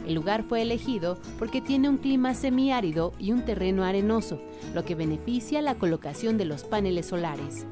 El 0.07 0.15
lugar 0.15 0.45
fue 0.45 0.63
elegido 0.63 1.19
porque 1.37 1.61
tiene 1.61 1.89
un 1.89 1.97
clima 1.97 2.35
semiárido 2.35 3.13
y 3.19 3.33
un 3.33 3.45
terreno 3.45 3.83
arenoso, 3.83 4.41
lo 4.73 4.85
que 4.85 4.95
beneficia 4.95 5.63
la 5.63 5.75
colocación 5.75 6.39
de 6.39 6.45
los 6.45 6.63
paneles 6.63 7.07
solares. 7.07 7.67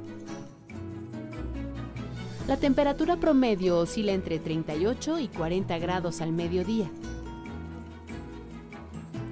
La 2.49 2.57
temperatura 2.57 3.17
promedio 3.19 3.79
oscila 3.79 4.13
entre 4.13 4.41
38 4.41 5.21
y 5.21 5.29
40 5.29 5.79
grados 5.79 6.21
al 6.21 6.33
mediodía. 6.33 6.91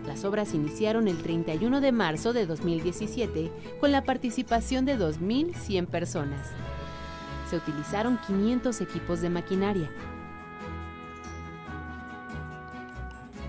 Las 0.07 0.25
obras 0.25 0.55
iniciaron 0.55 1.09
el 1.09 1.19
31 1.19 1.81
de 1.81 1.90
marzo 1.90 2.33
de 2.33 2.47
2017 2.47 3.50
con 3.81 3.90
la 3.90 4.05
participación 4.05 4.85
de 4.85 4.97
2.100 4.97 5.87
personas. 5.87 6.50
Se 7.49 7.57
utilizaron 7.57 8.17
500 8.29 8.81
equipos 8.81 9.21
de 9.21 9.31
maquinaria. 9.31 9.90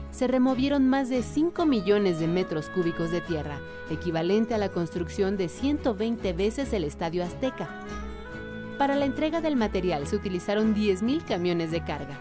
Se 0.09 0.27
removieron 0.27 0.89
más 0.89 1.09
de 1.09 1.21
5 1.21 1.67
millones 1.67 2.19
de 2.19 2.27
metros 2.27 2.67
cúbicos 2.69 3.11
de 3.11 3.21
tierra, 3.21 3.59
equivalente 3.91 4.55
a 4.55 4.57
la 4.57 4.69
construcción 4.69 5.37
de 5.37 5.49
120 5.49 6.33
veces 6.33 6.73
el 6.73 6.83
Estadio 6.83 7.23
Azteca. 7.23 7.69
Para 8.81 8.95
la 8.95 9.05
entrega 9.05 9.41
del 9.41 9.57
material 9.57 10.07
se 10.07 10.15
utilizaron 10.15 10.73
10.000 10.73 11.23
camiones 11.23 11.69
de 11.69 11.83
carga. 11.83 12.17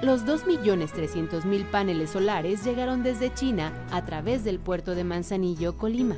Los 0.00 0.24
2.300.000 0.24 1.66
paneles 1.66 2.08
solares 2.08 2.64
llegaron 2.64 3.02
desde 3.02 3.34
China 3.34 3.70
a 3.90 4.02
través 4.06 4.44
del 4.44 4.58
puerto 4.58 4.94
de 4.94 5.04
Manzanillo, 5.04 5.76
Colima. 5.76 6.16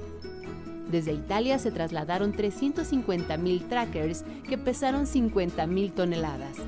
Desde 0.89 1.15
Italia 1.15 1.59
se 1.59 1.73
trasladaron 1.73 2.33
350.000 2.33 3.69
trackers 3.69 4.23
que 4.49 4.57
pesaron 4.57 5.07
50.000 5.07 5.93
toneladas. 5.93 6.59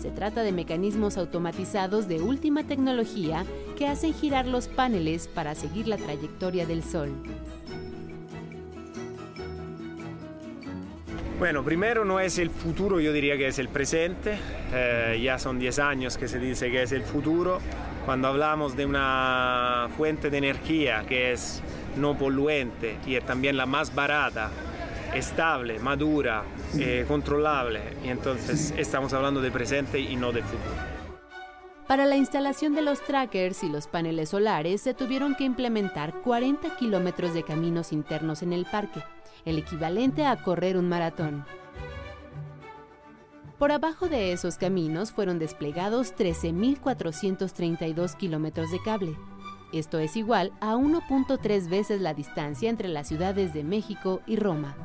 Se 0.00 0.10
trata 0.10 0.42
de 0.42 0.52
mecanismos 0.52 1.18
automatizados 1.18 2.08
de 2.08 2.22
última 2.22 2.64
tecnología 2.64 3.44
que 3.76 3.88
hacen 3.88 4.14
girar 4.14 4.46
los 4.46 4.68
paneles 4.68 5.28
para 5.28 5.54
seguir 5.54 5.86
la 5.86 5.98
trayectoria 5.98 6.64
del 6.64 6.82
Sol. 6.82 7.12
Bueno, 11.38 11.64
primero 11.64 12.04
no 12.04 12.20
es 12.20 12.38
el 12.38 12.48
futuro, 12.48 13.00
yo 13.00 13.12
diría 13.12 13.36
que 13.36 13.48
es 13.48 13.58
el 13.58 13.68
presente. 13.68 14.38
Eh, 14.72 15.20
ya 15.22 15.38
son 15.38 15.58
10 15.58 15.78
años 15.80 16.16
que 16.16 16.28
se 16.28 16.38
dice 16.38 16.70
que 16.70 16.82
es 16.82 16.92
el 16.92 17.02
futuro. 17.02 17.58
Cuando 18.04 18.28
hablamos 18.28 18.76
de 18.76 18.86
una 18.86 19.88
fuente 19.96 20.30
de 20.30 20.38
energía 20.38 21.04
que 21.08 21.32
es 21.32 21.60
no 21.96 22.16
poluente 22.16 22.98
y 23.04 23.16
es 23.16 23.26
también 23.26 23.56
la 23.56 23.66
más 23.66 23.94
barata, 23.94 24.50
estable, 25.12 25.80
madura, 25.80 26.44
eh, 26.78 27.04
controlable, 27.08 27.80
entonces 28.04 28.72
estamos 28.76 29.12
hablando 29.12 29.40
de 29.40 29.50
presente 29.50 29.98
y 29.98 30.14
no 30.14 30.30
de 30.30 30.42
futuro. 30.42 30.93
Para 31.88 32.06
la 32.06 32.16
instalación 32.16 32.74
de 32.74 32.82
los 32.82 33.02
trackers 33.02 33.62
y 33.62 33.68
los 33.68 33.86
paneles 33.86 34.30
solares 34.30 34.80
se 34.80 34.94
tuvieron 34.94 35.34
que 35.34 35.44
implementar 35.44 36.22
40 36.22 36.76
kilómetros 36.76 37.34
de 37.34 37.42
caminos 37.42 37.92
internos 37.92 38.42
en 38.42 38.52
el 38.52 38.64
parque 38.64 39.02
el 39.44 39.58
equivalente 39.58 40.26
a 40.26 40.42
correr 40.42 40.76
un 40.76 40.88
maratón. 40.88 41.44
Por 43.58 43.72
abajo 43.72 44.08
de 44.08 44.32
esos 44.32 44.58
caminos 44.58 45.12
fueron 45.12 45.38
desplegados 45.38 46.14
13.432 46.14 48.16
kilómetros 48.16 48.70
de 48.70 48.82
cable. 48.82 49.16
Esto 49.72 49.98
es 49.98 50.16
igual 50.16 50.52
a 50.60 50.74
1.3 50.74 51.68
veces 51.68 52.00
la 52.00 52.14
distancia 52.14 52.70
entre 52.70 52.88
las 52.88 53.08
ciudades 53.08 53.54
de 53.54 53.64
México 53.64 54.20
y 54.26 54.36
Roma. 54.36 54.76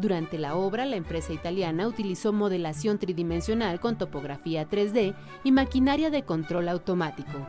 Durante 0.00 0.38
la 0.38 0.56
obra, 0.56 0.86
la 0.86 0.96
empresa 0.96 1.34
italiana 1.34 1.86
utilizó 1.86 2.32
modelación 2.32 2.98
tridimensional 2.98 3.80
con 3.80 3.98
topografía 3.98 4.66
3D 4.66 5.14
y 5.44 5.52
maquinaria 5.52 6.08
de 6.08 6.22
control 6.22 6.70
automático. 6.70 7.46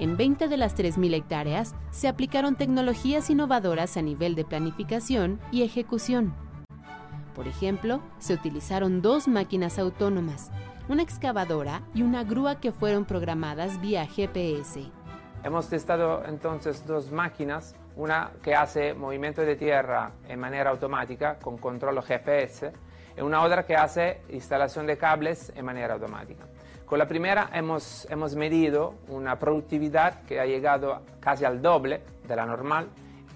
En 0.00 0.16
20 0.16 0.48
de 0.48 0.56
las 0.56 0.76
3.000 0.76 1.14
hectáreas 1.14 1.76
se 1.92 2.08
aplicaron 2.08 2.56
tecnologías 2.56 3.30
innovadoras 3.30 3.96
a 3.96 4.02
nivel 4.02 4.34
de 4.34 4.44
planificación 4.44 5.38
y 5.52 5.62
ejecución. 5.62 6.34
Por 7.36 7.46
ejemplo, 7.46 8.02
se 8.18 8.34
utilizaron 8.34 9.00
dos 9.00 9.28
máquinas 9.28 9.78
autónomas, 9.78 10.50
una 10.90 11.04
excavadora 11.04 11.82
y 11.94 12.02
una 12.02 12.24
grúa 12.24 12.58
que 12.58 12.72
fueron 12.72 13.04
programadas 13.04 13.80
vía 13.80 14.04
GPS. 14.08 14.90
Hemos 15.44 15.68
testado 15.68 16.24
entonces 16.26 16.84
dos 16.84 17.12
máquinas, 17.12 17.76
una 17.94 18.32
que 18.42 18.56
hace 18.56 18.92
movimiento 18.92 19.42
de 19.42 19.54
tierra 19.54 20.10
en 20.28 20.40
manera 20.40 20.70
automática 20.70 21.38
con 21.38 21.58
control 21.58 22.02
GPS 22.02 22.72
y 23.16 23.20
una 23.20 23.40
otra 23.42 23.64
que 23.64 23.76
hace 23.76 24.22
instalación 24.30 24.88
de 24.88 24.98
cables 24.98 25.52
en 25.54 25.64
manera 25.64 25.94
automática. 25.94 26.42
Con 26.86 26.98
la 26.98 27.06
primera 27.06 27.50
hemos, 27.54 28.08
hemos 28.10 28.34
medido 28.34 28.96
una 29.10 29.38
productividad 29.38 30.22
que 30.24 30.40
ha 30.40 30.44
llegado 30.44 31.02
casi 31.20 31.44
al 31.44 31.62
doble 31.62 32.02
de 32.26 32.34
la 32.34 32.46
normal 32.46 32.88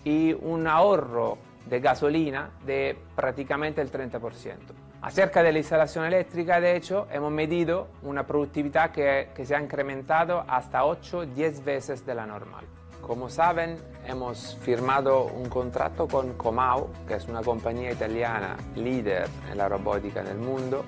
y 0.02 0.32
un 0.32 0.66
ahorro 0.66 1.38
de 1.66 1.78
gasolina 1.78 2.50
de 2.66 2.98
prácticamente 3.14 3.80
el 3.80 3.92
30%. 3.92 4.83
Acerca 5.04 5.42
de 5.42 5.52
la 5.52 5.58
instalación 5.58 6.06
eléctrica, 6.06 6.62
de 6.62 6.76
hecho, 6.76 7.06
hemos 7.12 7.30
medido 7.30 7.88
una 8.04 8.26
productividad 8.26 8.90
que, 8.90 9.28
se 9.44 9.54
ha 9.54 9.60
incrementado 9.60 10.42
hasta 10.48 10.82
8-10 10.82 11.62
veces 11.62 12.06
de 12.06 12.14
la 12.14 12.24
normal. 12.24 12.64
Como 13.02 13.28
saben, 13.28 13.76
hemos 14.06 14.56
firmado 14.62 15.26
un 15.26 15.50
contrato 15.50 16.08
con 16.08 16.32
Comau, 16.38 16.88
que 17.06 17.16
es 17.16 17.28
una 17.28 17.42
compañía 17.42 17.92
italiana 17.92 18.56
líder 18.76 19.28
en 19.52 19.58
la 19.58 19.68
robótica 19.68 20.22
en 20.22 20.28
el 20.28 20.38
mundo, 20.38 20.86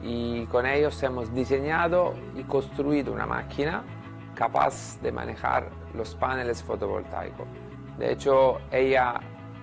y 0.00 0.46
con 0.46 0.64
ellos 0.64 1.02
hemos 1.02 1.34
diseñado 1.34 2.14
y 2.36 2.44
construido 2.44 3.12
una 3.12 3.26
máquina 3.26 3.82
capaz 4.36 5.00
de 5.02 5.10
manejar 5.10 5.70
los 5.94 6.14
paneles 6.14 6.62
fotovoltaicos. 6.62 7.48
De 7.98 8.12
hecho, 8.12 8.60
ella 8.70 9.20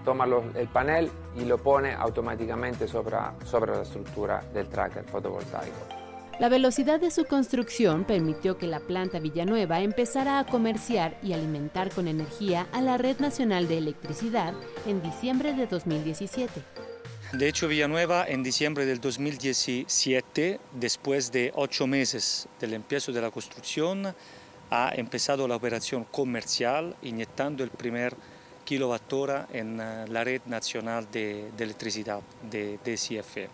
toma 0.07 0.25
el 0.55 0.69
panel 0.69 1.11
y 1.35 1.43
lo 1.43 1.57
pone 1.57 1.91
automáticamente 1.91 2.87
sobre, 2.87 3.17
sobre 3.43 3.73
la 3.73 3.81
estructura 3.81 4.41
del 4.53 4.69
tracker 4.69 5.03
fotovoltaico. 5.03 5.75
La 6.39 6.47
velocidad 6.47 7.01
de 7.01 7.11
su 7.11 7.25
construcción 7.25 8.05
permitió 8.05 8.57
que 8.57 8.67
la 8.67 8.79
planta 8.79 9.19
Villanueva 9.19 9.81
empezara 9.81 10.39
a 10.39 10.45
comerciar 10.45 11.19
y 11.21 11.33
alimentar 11.33 11.91
con 11.91 12.07
energía 12.07 12.67
a 12.71 12.81
la 12.81 12.97
Red 12.97 13.19
Nacional 13.19 13.67
de 13.67 13.79
Electricidad 13.79 14.53
en 14.85 15.01
diciembre 15.01 15.51
de 15.53 15.67
2017. 15.67 16.61
De 17.33 17.49
hecho, 17.49 17.67
Villanueva 17.67 18.25
en 18.25 18.43
diciembre 18.43 18.85
del 18.85 19.01
2017, 19.01 20.61
después 20.71 21.33
de 21.33 21.51
ocho 21.53 21.85
meses 21.85 22.47
del 22.61 22.75
empiezo 22.75 23.11
de 23.11 23.21
la 23.21 23.29
construcción, 23.29 24.15
ha 24.69 24.93
empezado 24.95 25.49
la 25.49 25.57
operación 25.57 26.05
comercial 26.05 26.95
inyectando 27.01 27.65
el 27.65 27.71
primer 27.71 28.15
kilowatt 28.67 29.13
hora 29.13 29.47
en 29.53 29.79
eh, 29.79 30.05
la 30.09 30.25
red 30.25 30.41
nacional 30.45 31.07
de, 31.09 31.51
electricidad 31.57 32.19
de 32.51 32.77
DCF. 32.83 33.49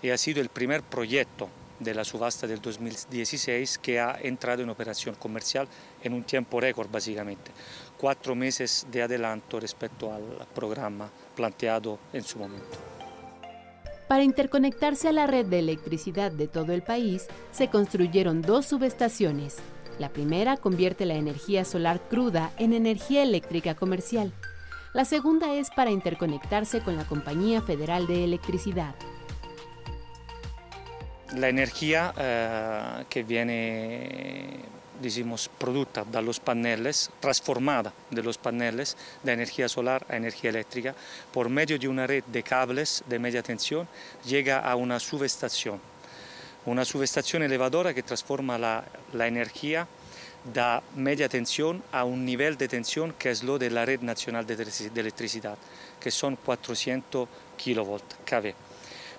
Y 0.00 0.08
ha 0.08 0.16
sido 0.16 0.40
el 0.40 0.48
primer 0.48 0.82
proyecto 0.82 1.50
de 1.78 1.92
la 1.92 2.04
subasta 2.04 2.46
del 2.46 2.62
2016 2.62 3.76
que 3.76 4.00
ha 4.00 4.18
entrado 4.22 4.62
en 4.62 4.70
operación 4.70 5.14
comercial 5.16 5.68
en 6.02 6.14
un 6.14 6.24
tiempo 6.24 6.58
récord 6.58 6.90
básicamente, 6.90 7.50
cuatro 7.98 8.34
meses 8.34 8.86
de 8.90 9.02
adelanto 9.02 9.60
respecto 9.60 10.10
al 10.10 10.46
programa 10.54 11.10
planteado 11.34 11.98
en 12.14 12.24
su 12.24 12.38
momento. 12.38 12.78
Para 14.08 14.22
interconectarse 14.22 15.08
a 15.08 15.12
la 15.12 15.26
red 15.26 15.44
de 15.44 15.58
electricidad 15.58 16.32
de 16.32 16.48
todo 16.48 16.72
el 16.72 16.82
país, 16.82 17.26
se 17.52 17.68
construyeron 17.68 18.40
dos 18.40 18.64
subestaciones. 18.64 19.56
La 19.98 20.08
primera 20.08 20.56
convierte 20.56 21.04
la 21.04 21.14
energía 21.14 21.64
solar 21.66 22.00
cruda 22.08 22.52
en 22.58 22.72
energía 22.72 23.22
eléctrica 23.22 23.74
comercial. 23.74 24.32
La 24.92 25.04
segunda 25.04 25.52
es 25.54 25.70
para 25.70 25.90
interconectarse 25.90 26.82
con 26.82 26.96
la 26.96 27.04
Compañía 27.04 27.60
Federal 27.62 28.06
de 28.06 28.24
Electricidad. 28.24 28.94
la 31.34 31.48
energía 31.48 33.04
que 33.08 33.22
viene 33.22 34.60
decimos, 35.00 35.50
producta 35.58 36.04
de 36.04 36.22
los 36.22 36.40
paneles, 36.40 37.10
transformada 37.20 37.92
de 38.10 38.22
los 38.22 38.38
paneles 38.38 38.96
de 39.22 39.32
energía 39.32 39.68
solar 39.68 40.06
a 40.08 40.16
energía 40.16 40.50
eléctrica, 40.50 40.94
por 41.32 41.48
medio 41.48 41.78
de 41.78 41.88
una 41.88 42.06
red 42.06 42.24
de 42.24 42.42
cables 42.42 43.04
de 43.06 43.18
media 43.18 43.42
tensión, 43.42 43.86
llega 44.24 44.60
a 44.60 44.74
una 44.76 44.98
subestación. 44.98 45.80
Una 46.64 46.84
subestación 46.84 47.42
elevadora 47.42 47.94
que 47.94 48.02
transforma 48.02 48.58
la, 48.58 48.84
la 49.12 49.26
energía 49.26 49.86
de 50.52 50.80
media 50.94 51.28
tensión 51.28 51.82
a 51.92 52.04
un 52.04 52.24
nivel 52.24 52.56
de 52.56 52.68
tensión 52.68 53.14
que 53.18 53.30
es 53.30 53.42
lo 53.42 53.58
de 53.58 53.70
la 53.70 53.84
red 53.84 54.00
nacional 54.00 54.46
de 54.46 54.54
electricidad, 54.94 55.58
que 56.00 56.10
son 56.10 56.36
400 56.36 57.28
kV 57.56 58.00
kV. 58.24 58.54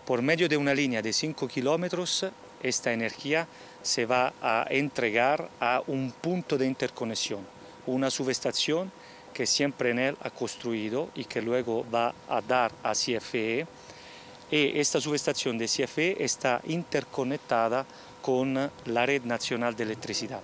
Por 0.05 0.21
medio 0.21 0.47
de 0.47 0.55
una 0.55 0.73
línea 0.73 1.01
de 1.01 1.11
5 1.11 1.47
kilómetros, 1.47 2.25
esta 2.63 2.93
energía 2.93 3.47
se 3.81 4.05
va 4.05 4.33
a 4.41 4.65
entregar 4.69 5.49
a 5.59 5.81
un 5.87 6.11
punto 6.11 6.57
de 6.57 6.65
interconexión, 6.65 7.45
una 7.85 8.09
subestación 8.09 8.91
que 9.33 9.45
siempre 9.45 9.91
en 9.91 9.99
él 9.99 10.17
ha 10.21 10.29
construido 10.29 11.09
y 11.13 11.25
que 11.25 11.41
luego 11.41 11.85
va 11.93 12.13
a 12.27 12.41
dar 12.41 12.71
a 12.83 12.93
CFE. 12.93 13.67
Y 14.49 14.79
esta 14.79 15.01
subestación 15.01 15.57
de 15.57 15.67
CFE 15.67 16.23
está 16.23 16.61
interconectada 16.67 17.85
con 18.21 18.71
la 18.85 19.05
red 19.05 19.23
nacional 19.23 19.75
de 19.75 19.83
electricidad. 19.83 20.41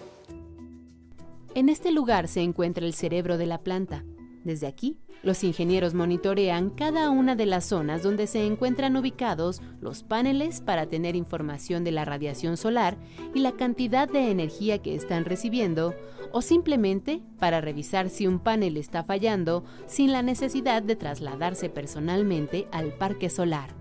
En 1.56 1.70
este 1.70 1.92
lugar 1.92 2.28
se 2.28 2.42
encuentra 2.42 2.84
el 2.84 2.94
cerebro 2.94 3.38
de 3.38 3.46
la 3.46 3.60
planta. 3.60 4.04
Desde 4.44 4.66
aquí 4.66 4.98
los 5.22 5.44
ingenieros 5.44 5.94
monitorean 5.94 6.72
cada 6.72 7.12
una 7.12 7.36
de 7.36 7.46
las 7.46 7.66
zonas 7.66 8.02
donde 8.02 8.26
se 8.26 8.46
encuentran 8.46 8.98
ubicados 8.98 9.62
los 9.80 10.02
paneles 10.04 10.62
para 10.62 10.88
tener 10.88 11.16
información 11.16 11.84
de 11.84 11.92
la 11.92 12.06
radiación 12.06 12.58
solar 12.58 12.98
y 13.36 13.39
la 13.39 13.52
cantidad 13.52 14.10
de 14.10 14.32
energía 14.32 14.80
que 14.80 14.96
están 14.96 15.26
recibiendo, 15.26 15.94
o 16.32 16.42
simplemente 16.42 17.22
para 17.38 17.62
revisar 17.62 18.10
si 18.10 18.26
un 18.26 18.39
panel 18.39 18.76
está 18.76 19.04
fallando 19.04 19.63
sin 19.86 20.12
la 20.12 20.24
necesidad 20.24 20.82
de 20.82 20.96
trasladarse 20.96 21.70
personalmente 21.70 22.68
al 22.72 22.94
parque 22.94 23.30
solar. 23.30 23.76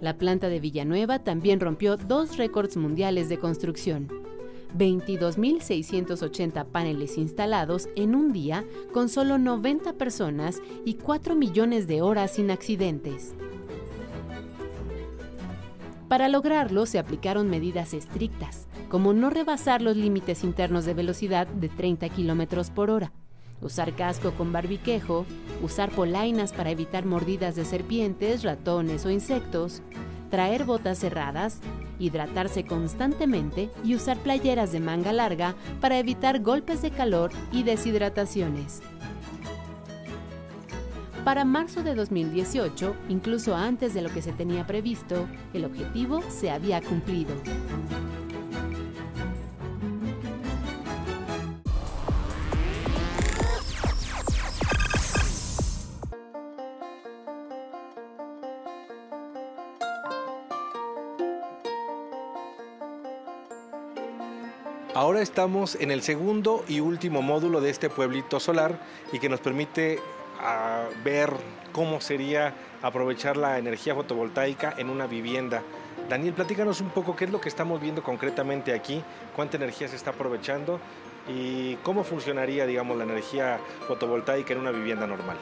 La 0.00 0.16
planta 0.16 0.48
de 0.48 0.58
Villanueva 0.58 1.18
también 1.18 1.60
rompió 1.60 1.98
dos 1.98 2.38
récords 2.38 2.78
mundiales 2.78 3.28
de 3.28 3.38
construcción 3.38 4.23
22.680 4.76 6.64
paneles 6.66 7.16
instalados 7.18 7.88
en 7.96 8.14
un 8.14 8.32
día 8.32 8.64
con 8.92 9.08
solo 9.08 9.38
90 9.38 9.94
personas 9.94 10.60
y 10.84 10.94
4 10.94 11.34
millones 11.34 11.86
de 11.86 12.02
horas 12.02 12.32
sin 12.32 12.50
accidentes. 12.50 13.34
Para 16.08 16.28
lograrlo 16.28 16.86
se 16.86 16.98
aplicaron 16.98 17.48
medidas 17.48 17.94
estrictas, 17.94 18.68
como 18.88 19.12
no 19.12 19.30
rebasar 19.30 19.82
los 19.82 19.96
límites 19.96 20.44
internos 20.44 20.84
de 20.84 20.94
velocidad 20.94 21.46
de 21.46 21.68
30 21.68 22.08
km 22.10 22.70
por 22.70 22.90
hora, 22.90 23.12
usar 23.62 23.94
casco 23.94 24.32
con 24.32 24.52
barbiquejo, 24.52 25.24
usar 25.62 25.90
polainas 25.90 26.52
para 26.52 26.70
evitar 26.70 27.06
mordidas 27.06 27.56
de 27.56 27.64
serpientes, 27.64 28.42
ratones 28.42 29.06
o 29.06 29.10
insectos, 29.10 29.82
traer 30.30 30.64
botas 30.64 30.98
cerradas, 30.98 31.60
hidratarse 31.98 32.64
constantemente 32.64 33.70
y 33.82 33.94
usar 33.94 34.18
playeras 34.18 34.72
de 34.72 34.80
manga 34.80 35.12
larga 35.12 35.54
para 35.80 35.98
evitar 35.98 36.40
golpes 36.40 36.82
de 36.82 36.90
calor 36.90 37.30
y 37.52 37.62
deshidrataciones. 37.62 38.82
Para 41.24 41.46
marzo 41.46 41.82
de 41.82 41.94
2018, 41.94 42.94
incluso 43.08 43.56
antes 43.56 43.94
de 43.94 44.02
lo 44.02 44.10
que 44.10 44.20
se 44.20 44.32
tenía 44.32 44.66
previsto, 44.66 45.26
el 45.54 45.64
objetivo 45.64 46.22
se 46.28 46.50
había 46.50 46.82
cumplido. 46.82 47.34
Estamos 65.24 65.76
en 65.80 65.90
el 65.90 66.02
segundo 66.02 66.64
y 66.68 66.80
último 66.80 67.22
módulo 67.22 67.62
de 67.62 67.70
este 67.70 67.88
pueblito 67.88 68.38
solar 68.38 68.78
y 69.10 69.18
que 69.18 69.30
nos 69.30 69.40
permite 69.40 69.98
ah, 70.38 70.84
ver 71.02 71.32
cómo 71.72 72.02
sería 72.02 72.54
aprovechar 72.82 73.38
la 73.38 73.58
energía 73.58 73.94
fotovoltaica 73.94 74.74
en 74.76 74.90
una 74.90 75.06
vivienda. 75.06 75.62
Daniel, 76.10 76.34
platícanos 76.34 76.82
un 76.82 76.90
poco 76.90 77.16
qué 77.16 77.24
es 77.24 77.30
lo 77.30 77.40
que 77.40 77.48
estamos 77.48 77.80
viendo 77.80 78.02
concretamente 78.02 78.74
aquí, 78.74 79.02
cuánta 79.34 79.56
energía 79.56 79.88
se 79.88 79.96
está 79.96 80.10
aprovechando 80.10 80.78
y 81.28 81.76
cómo 81.76 82.04
funcionaría, 82.04 82.66
digamos, 82.66 82.96
la 82.96 83.04
energía 83.04 83.58
fotovoltaica 83.86 84.52
en 84.52 84.60
una 84.60 84.70
vivienda 84.70 85.06
normal. 85.06 85.36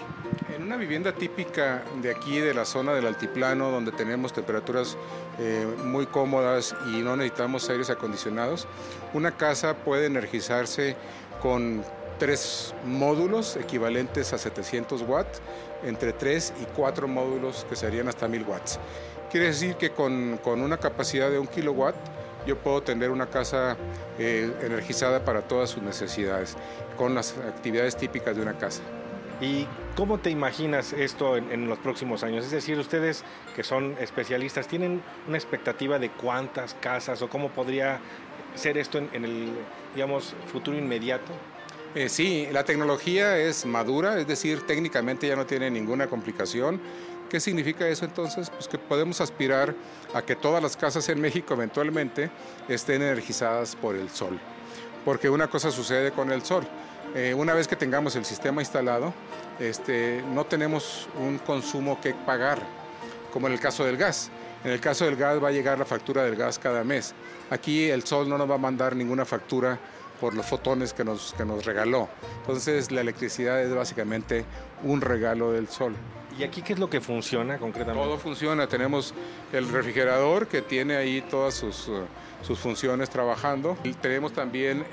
En 0.55 0.63
una 0.63 0.77
vivienda 0.77 1.13
típica 1.13 1.83
de 2.01 2.11
aquí, 2.11 2.39
de 2.39 2.55
la 2.55 2.65
zona 2.65 2.93
del 2.95 3.07
altiplano, 3.07 3.71
donde 3.71 3.91
tenemos 3.93 4.33
temperaturas 4.33 4.97
eh, 5.39 5.67
muy 5.85 6.07
cómodas 6.07 6.75
y 6.93 7.01
no 7.01 7.17
necesitamos 7.17 7.69
aires 7.71 7.91
acondicionados, 7.91 8.69
una 9.13 9.33
casa 9.33 9.75
puede 9.75 10.07
energizarse 10.07 10.97
con 11.41 11.83
tres 12.19 12.73
módulos 12.85 13.57
equivalentes 13.57 14.33
a 14.33 14.39
700 14.39 15.03
watts, 15.03 15.41
entre 15.83 16.13
3 16.13 16.55
y 16.63 16.65
4 16.77 17.09
módulos 17.09 17.67
que 17.69 17.75
serían 17.75 18.07
hasta 18.09 18.29
1000 18.29 18.45
watts. 18.45 18.79
Quiere 19.31 19.47
decir 19.47 19.75
que 19.77 19.91
con, 19.91 20.39
con 20.45 20.61
una 20.61 20.77
capacidad 20.77 21.31
de 21.31 21.39
un 21.39 21.49
kilowatt 21.49 21.97
yo 22.47 22.57
puedo 22.59 22.83
tener 22.83 23.11
una 23.11 23.27
casa 23.27 23.77
eh, 24.19 24.53
energizada 24.63 25.25
para 25.25 25.43
todas 25.43 25.71
sus 25.71 25.83
necesidades, 25.83 26.57
con 26.97 27.15
las 27.15 27.37
actividades 27.39 27.97
típicas 27.97 28.37
de 28.37 28.43
una 28.43 28.59
casa. 28.59 28.83
¿Y 29.41 29.67
cómo 29.97 30.19
te 30.19 30.31
imaginas 30.31 30.93
esto 30.93 31.37
en, 31.37 31.69
los 31.69 31.79
próximos 31.79 32.23
años? 32.23 32.45
Es 32.45 32.53
decir, 32.53 32.79
ustedes 32.79 33.25
que 33.57 33.65
son 33.65 33.97
especialistas, 34.01 34.69
¿tienen 34.69 35.03
una 35.27 35.37
expectativa 35.37 35.99
de 35.99 36.11
cuántas 36.11 36.75
casas 36.75 37.23
o 37.23 37.29
cómo 37.29 37.51
podría 37.51 37.99
ser 38.55 38.79
esto 38.79 38.99
en, 38.99 39.25
el, 39.25 39.51
digamos, 39.95 40.35
futuro 40.47 40.79
inmediato? 40.79 41.33
Eh, 41.97 42.09
sí, 42.09 42.49
la 42.53 42.65
tecnología 42.65 43.37
es 43.37 43.67
madura, 43.67 44.19
es 44.19 44.29
decir, 44.29 44.63
técnicamente 44.63 45.27
ya 45.27 45.35
no 45.35 45.45
tiene 45.45 45.71
ninguna 45.71 46.07
complicación. 46.07 46.81
¿Qué 47.33 47.41
significa 47.41 47.89
eso 47.89 48.05
entonces? 48.05 48.51
Pues 48.51 48.69
que 48.69 48.77
podemos 48.77 49.23
aspirar 49.23 49.75
a 50.13 50.21
que 50.21 50.37
todas 50.37 50.63
las 50.63 50.77
casas 50.77 51.09
en 51.09 51.19
México 51.19 51.55
eventualmente 51.55 52.31
estén 52.69 53.01
energizadas 53.01 53.75
por 53.75 53.97
el 53.97 54.11
sol. 54.11 54.39
Porque 55.03 55.31
una 55.31 55.49
cosa 55.49 55.71
sucede 55.71 56.13
con 56.13 56.31
el 56.31 56.43
sol. 56.43 56.69
Eh, 57.15 57.33
una 57.33 57.55
vez 57.55 57.67
que 57.67 57.75
tengamos 57.75 58.17
el 58.17 58.27
sistema 58.27 58.61
instalado, 58.61 59.15
este, 59.59 60.23
no 60.35 60.45
tenemos 60.45 61.09
un 61.19 61.39
consumo 61.39 61.99
que 62.03 62.13
pagar, 62.13 62.59
como 63.33 63.47
en 63.47 63.55
el 63.55 63.61
caso 63.61 63.83
del 63.87 63.97
gas. 63.97 64.31
En 64.63 64.73
el 64.73 64.81
caso 64.81 65.07
del 65.07 65.17
gas 65.17 65.43
va 65.43 65.49
a 65.49 65.53
llegar 65.53 65.79
la 65.79 65.87
factura 65.87 66.25
del 66.25 66.37
gas 66.37 66.59
cada 66.59 66.85
mes. 66.85 67.15
Aquí 67.49 67.89
el 67.89 68.05
sol 68.05 68.29
no 68.29 68.37
nos 68.37 68.51
va 68.51 68.57
a 68.57 68.59
mandar 68.59 68.95
ninguna 68.95 69.25
factura 69.25 69.79
por 70.21 70.35
los 70.35 70.45
fotones 70.45 70.93
que 70.93 71.03
nos, 71.03 71.33
que 71.33 71.47
nos 71.47 71.65
regaló. 71.65 72.11
Entonces 72.43 72.93
la 72.93 73.01
electricidad 73.01 73.63
es 73.63 73.75
básicamente 73.75 74.45
un 74.85 75.01
regalo 75.01 75.53
del 75.53 75.69
sol. 75.69 75.97
¿Y 76.39 76.45
aquí 76.45 76.63
qué 76.63 76.73
es 76.73 76.79
lo 76.79 76.89
que 76.89 77.01
funciona 77.01 77.59
concretamente? 77.59 78.09
Todo 78.09 78.19
funciona. 78.19 78.67
Tenemos 78.67 79.15
el 79.53 79.69
refrigerador 79.69 80.47
que 80.47 80.63
tiene 80.63 80.97
ahí 80.97 81.23
todas 81.23 81.55
sus, 81.55 81.91
sus 82.43 82.59
funciones 82.59 83.11
trabajando. 83.11 83.77
tenemos 84.01 84.33
también 84.33 84.85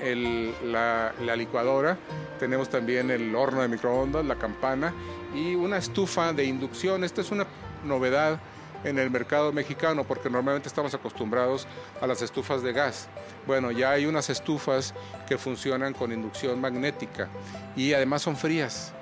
la, 0.64 1.12
licuadora, 1.36 1.96
tenemos 2.38 2.68
también 2.68 3.10
el 3.10 3.34
horno 3.34 3.62
de 3.62 3.68
microondas, 3.68 4.24
la 4.24 4.36
campana 4.36 4.92
y 5.34 5.54
una 5.54 5.78
estufa 5.78 6.32
de 6.32 6.44
inducción. 6.44 7.04
Esta 7.04 7.20
es 7.20 7.30
una 7.30 7.46
novedad 7.84 8.38
en 8.84 8.98
el 8.98 9.10
mercado 9.10 9.52
mexicano 9.52 10.04
porque 10.04 10.30
normalmente 10.30 10.68
estamos 10.68 10.94
acostumbrados 10.94 11.66
a 12.00 12.06
las 12.06 12.22
estufas 12.22 12.62
de 12.62 12.72
gas. 12.72 13.08
Bueno, 13.46 13.70
ya 13.70 13.90
hay 13.90 14.06
unas 14.06 14.30
estufas 14.30 14.94
que 15.28 15.36
funcionan 15.38 15.92
con 15.92 16.12
inducción 16.12 16.60
magnética 16.60 17.28
y 17.76 17.92
además 17.92 18.22
son 18.22 18.36
frías 18.36 18.94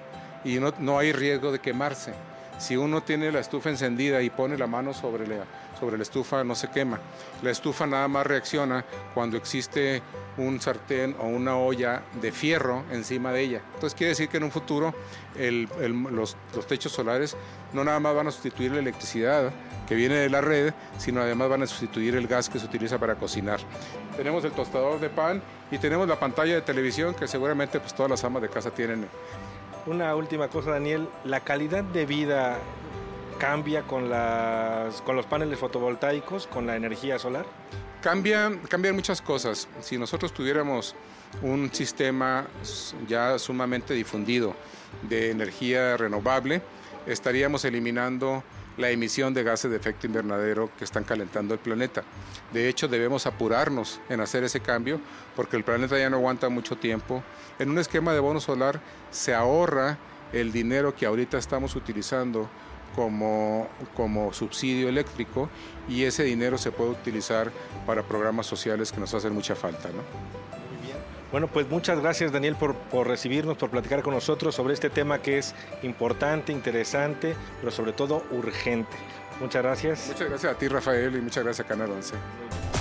y 0.45 0.59
no, 0.59 0.73
no 0.79 0.99
hay 0.99 1.13
riesgo 1.13 1.53
de 1.53 1.59
quemarse. 1.59 2.15
Si 2.59 2.77
uno 2.77 3.03
tiene 3.03 3.31
la 3.31 3.39
estufa 3.39 3.71
encendida 3.71 4.21
y 4.21 4.31
pone 4.31 4.59
la 4.59 4.67
mano 4.67 4.93
sobre 4.93 5.29
la, 5.29 5.45
sobre 5.79 5.97
la 5.97 6.03
estufa, 6.03 6.43
no 6.43 6.57
se 6.57 6.69
quema. 6.69 6.99
La 7.43 7.51
estufa 7.51 7.87
nada 7.87 8.09
más 8.09 8.27
reacciona 8.27 8.85
cuando 9.15 9.37
existe 9.37 10.03
un 10.37 10.61
sartén 10.61 11.15
o 11.21 11.27
una 11.27 11.57
olla 11.57 12.03
de 12.21 12.33
fierro 12.33 12.85
encima 12.91 13.33
de 13.33 13.43
ella. 13.43 13.63
Entonces 13.75 13.97
quiere 13.97 14.11
decir 14.11 14.29
que 14.29 14.39
en 14.39 14.45
un 14.45 14.51
futuro 14.51 14.93
los, 15.37 16.37
los, 16.55 16.67
techos 16.67 16.93
solares 16.93 17.37
no 17.73 17.85
nada 17.85 18.01
más 18.01 18.15
van 18.15 18.27
a 18.27 18.31
sustituir 18.31 18.73
la 18.73 18.81
electricidad 18.81 19.53
que 19.87 19.95
viene 19.95 20.17
de 20.17 20.29
la 20.29 20.41
red, 20.41 20.75
sino 20.99 21.21
además 21.21 21.49
van 21.49 21.63
a 21.63 21.67
sustituir 21.67 22.17
el 22.17 22.27
gas 22.27 22.49
que 22.49 22.59
se 22.59 22.67
utiliza 22.67 22.99
para 22.99 23.15
cocinar. 23.15 23.61
Tenemos 24.17 24.45
el 24.45 24.53
tostador 24.53 24.99
de 25.01 25.11
pan 25.11 25.41
y 25.71 25.79
tenemos 25.79 26.09
la 26.09 26.19
pantalla 26.19 26.55
de 26.55 26.63
televisión 26.63 27.15
que 27.15 27.29
seguramente 27.29 27.79
pues, 27.79 27.95
todas 27.95 28.11
las 28.11 28.25
amas 28.25 28.43
de 28.43 28.49
casa 28.49 28.71
tienen 28.71 29.09
una 29.87 30.15
última 30.15 30.49
cosa, 30.49 30.73
Daniel. 30.73 31.09
La 31.25 31.41
calidad 31.41 31.85
de 31.85 32.07
vida 32.07 32.59
cambia 33.39 33.83
con, 33.83 34.11
las, 34.11 35.01
con 35.03 35.17
los 35.17 35.27
paneles 35.27 35.59
fotovoltaicos, 35.59 36.47
con 36.47 36.67
la 36.67 36.77
energía 36.77 37.19
solar? 37.19 37.47
Cambian, 38.03 38.59
cambian 38.69 38.95
muchas 38.95 39.23
cosas. 39.23 39.69
Si 39.81 39.97
nosotros 39.99 40.33
tuviéramos 40.33 40.95
un 41.43 41.73
sistema 41.73 42.47
ya 43.07 43.39
sumamente 43.39 43.95
difundido 43.95 44.55
de 45.03 45.31
energía 45.31 45.97
renovable, 45.97 46.63
estaríamos 47.07 47.65
eliminando 47.65 48.43
la 48.79 48.91
emisión 48.91 49.35
de 49.35 49.43
gases 49.43 49.71
de 49.71 49.77
efecto 49.77 50.07
invernadero 50.07 50.71
que 50.79 50.85
están 50.85 51.05
calentando 51.05 51.53
el 51.53 51.61
planeta. 51.61 52.05
De 52.53 52.69
hecho, 52.69 52.89
debemos 52.89 53.27
apurarnos 53.27 54.01
en 54.09 54.21
hacer 54.21 54.45
ese 54.45 54.61
cambio 54.61 55.01
porque 55.37 55.57
el 55.57 55.65
planeta 55.65 55.99
ya 55.99 56.09
no 56.09 56.17
aguanta 56.17 56.49
mucho 56.49 56.77
tiempo. 56.77 57.23
En 57.59 57.71
un 57.71 57.79
esquema 57.79 58.15
de 58.15 58.21
bono 58.21 58.41
solar 58.41 58.81
se 59.11 59.35
ahorra 59.35 59.99
el 60.33 60.53
dinero 60.53 60.95
que 60.95 61.07
ahorita 61.07 61.39
estamos 61.39 61.75
utilizando 61.75 62.49
como, 62.95 63.69
como 63.97 64.33
subsidio 64.33 64.89
eléctrico 64.89 65.49
y 65.89 66.05
ese 66.05 66.23
dinero 66.25 66.57
se 66.57 66.71
puede 66.71 66.91
utilizar 66.91 67.51
para 67.87 68.03
programas 68.03 68.47
sociales 68.47 68.93
que 68.93 69.01
nos 69.01 69.13
hacen 69.15 69.35
mucha 69.35 69.55
falta. 69.55 69.89
Bueno, 71.31 71.47
pues 71.47 71.69
muchas 71.69 72.01
gracias 72.01 72.33
Daniel 72.33 72.57
por, 72.57 72.75
por, 72.75 73.07
recibirnos, 73.07 73.57
por 73.59 73.71
platicar 73.71 74.03
con 74.03 74.15
nosotros 74.15 74.55
sobre 74.55 74.75
este 74.75 74.89
tema 74.89 75.21
que 75.21 75.39
es 75.39 75.55
importante, 75.83 76.53
interesante, 76.53 77.37
pero 77.61 77.71
sobre 77.71 77.93
todo 77.93 78.25
urgente. 78.31 78.97
Muchas 79.41 79.63
gracias. 79.63 80.07
Muchas 80.09 80.29
gracias 80.29 80.55
a 80.55 80.59
ti 80.59 80.69
Rafael 80.69 81.15
y 81.15 81.21
muchas 81.21 81.45
gracias 81.45 81.67
a 81.67 81.69
Canal 81.69 81.91
11. 81.91 82.78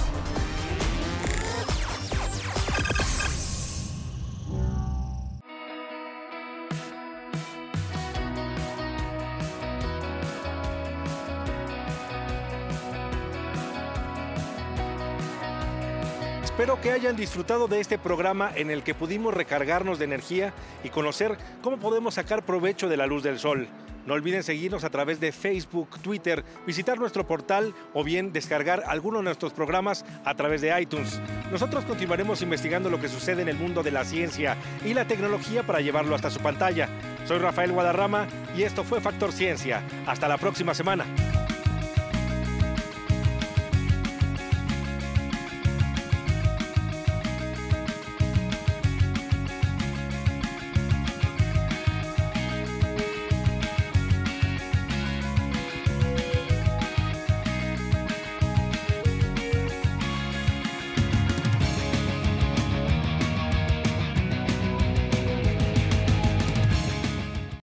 Que 16.82 16.92
hayan 16.92 17.16
disfrutado 17.16 17.68
de 17.68 17.80
este 17.80 17.98
programa 17.98 18.52
en 18.56 18.70
el 18.70 18.84
que 18.84 18.94
pudimos 18.94 19.34
recargarnos 19.34 19.98
de 19.98 20.06
energía 20.06 20.54
y 20.84 20.90
conocer 20.90 21.38
cómo 21.62 21.78
podemos 21.78 22.14
sacar 22.14 22.46
provecho 22.46 22.88
de 22.88 22.98
la 22.98 23.08
luz 23.08 23.24
del 23.24 23.40
sol. 23.40 23.68
No 24.06 24.14
olviden 24.14 24.42
seguirnos 24.42 24.86
a 24.86 24.90
través 24.90 25.20
de 25.20 25.34
Facebook, 25.34 26.00
Twitter, 26.02 26.46
visitar 26.66 26.98
nuestro 26.98 27.28
portal 27.28 27.74
o 27.94 28.06
bien 28.06 28.32
descargar 28.32 28.84
alguno 28.88 29.18
de 29.18 29.26
nuestros 29.26 29.52
programas 29.52 30.06
a 30.24 30.34
través 30.36 30.62
de 30.62 30.80
iTunes. 30.80 31.20
Nosotros 31.52 31.84
continuaremos 31.84 32.42
investigando 32.42 32.90
lo 32.90 33.02
que 33.02 33.10
sucede 33.10 33.42
en 33.42 33.50
el 33.50 33.58
mundo 33.58 33.84
de 33.84 33.92
la 33.92 34.06
ciencia 34.06 34.56
y 34.86 34.94
la 34.94 35.06
tecnología 35.06 35.64
para 35.64 35.82
llevarlo 35.82 36.16
hasta 36.16 36.30
su 36.30 36.40
pantalla. 36.40 36.88
Soy 37.26 37.40
Rafael 37.40 37.74
Guadarrama 37.74 38.28
y 38.56 38.64
esto 38.64 38.86
fue 38.86 39.02
Factor 39.02 39.34
Ciencia. 39.34 39.82
Hasta 40.06 40.30
la 40.30 40.38
próxima 40.38 40.74
semana. 40.74 41.06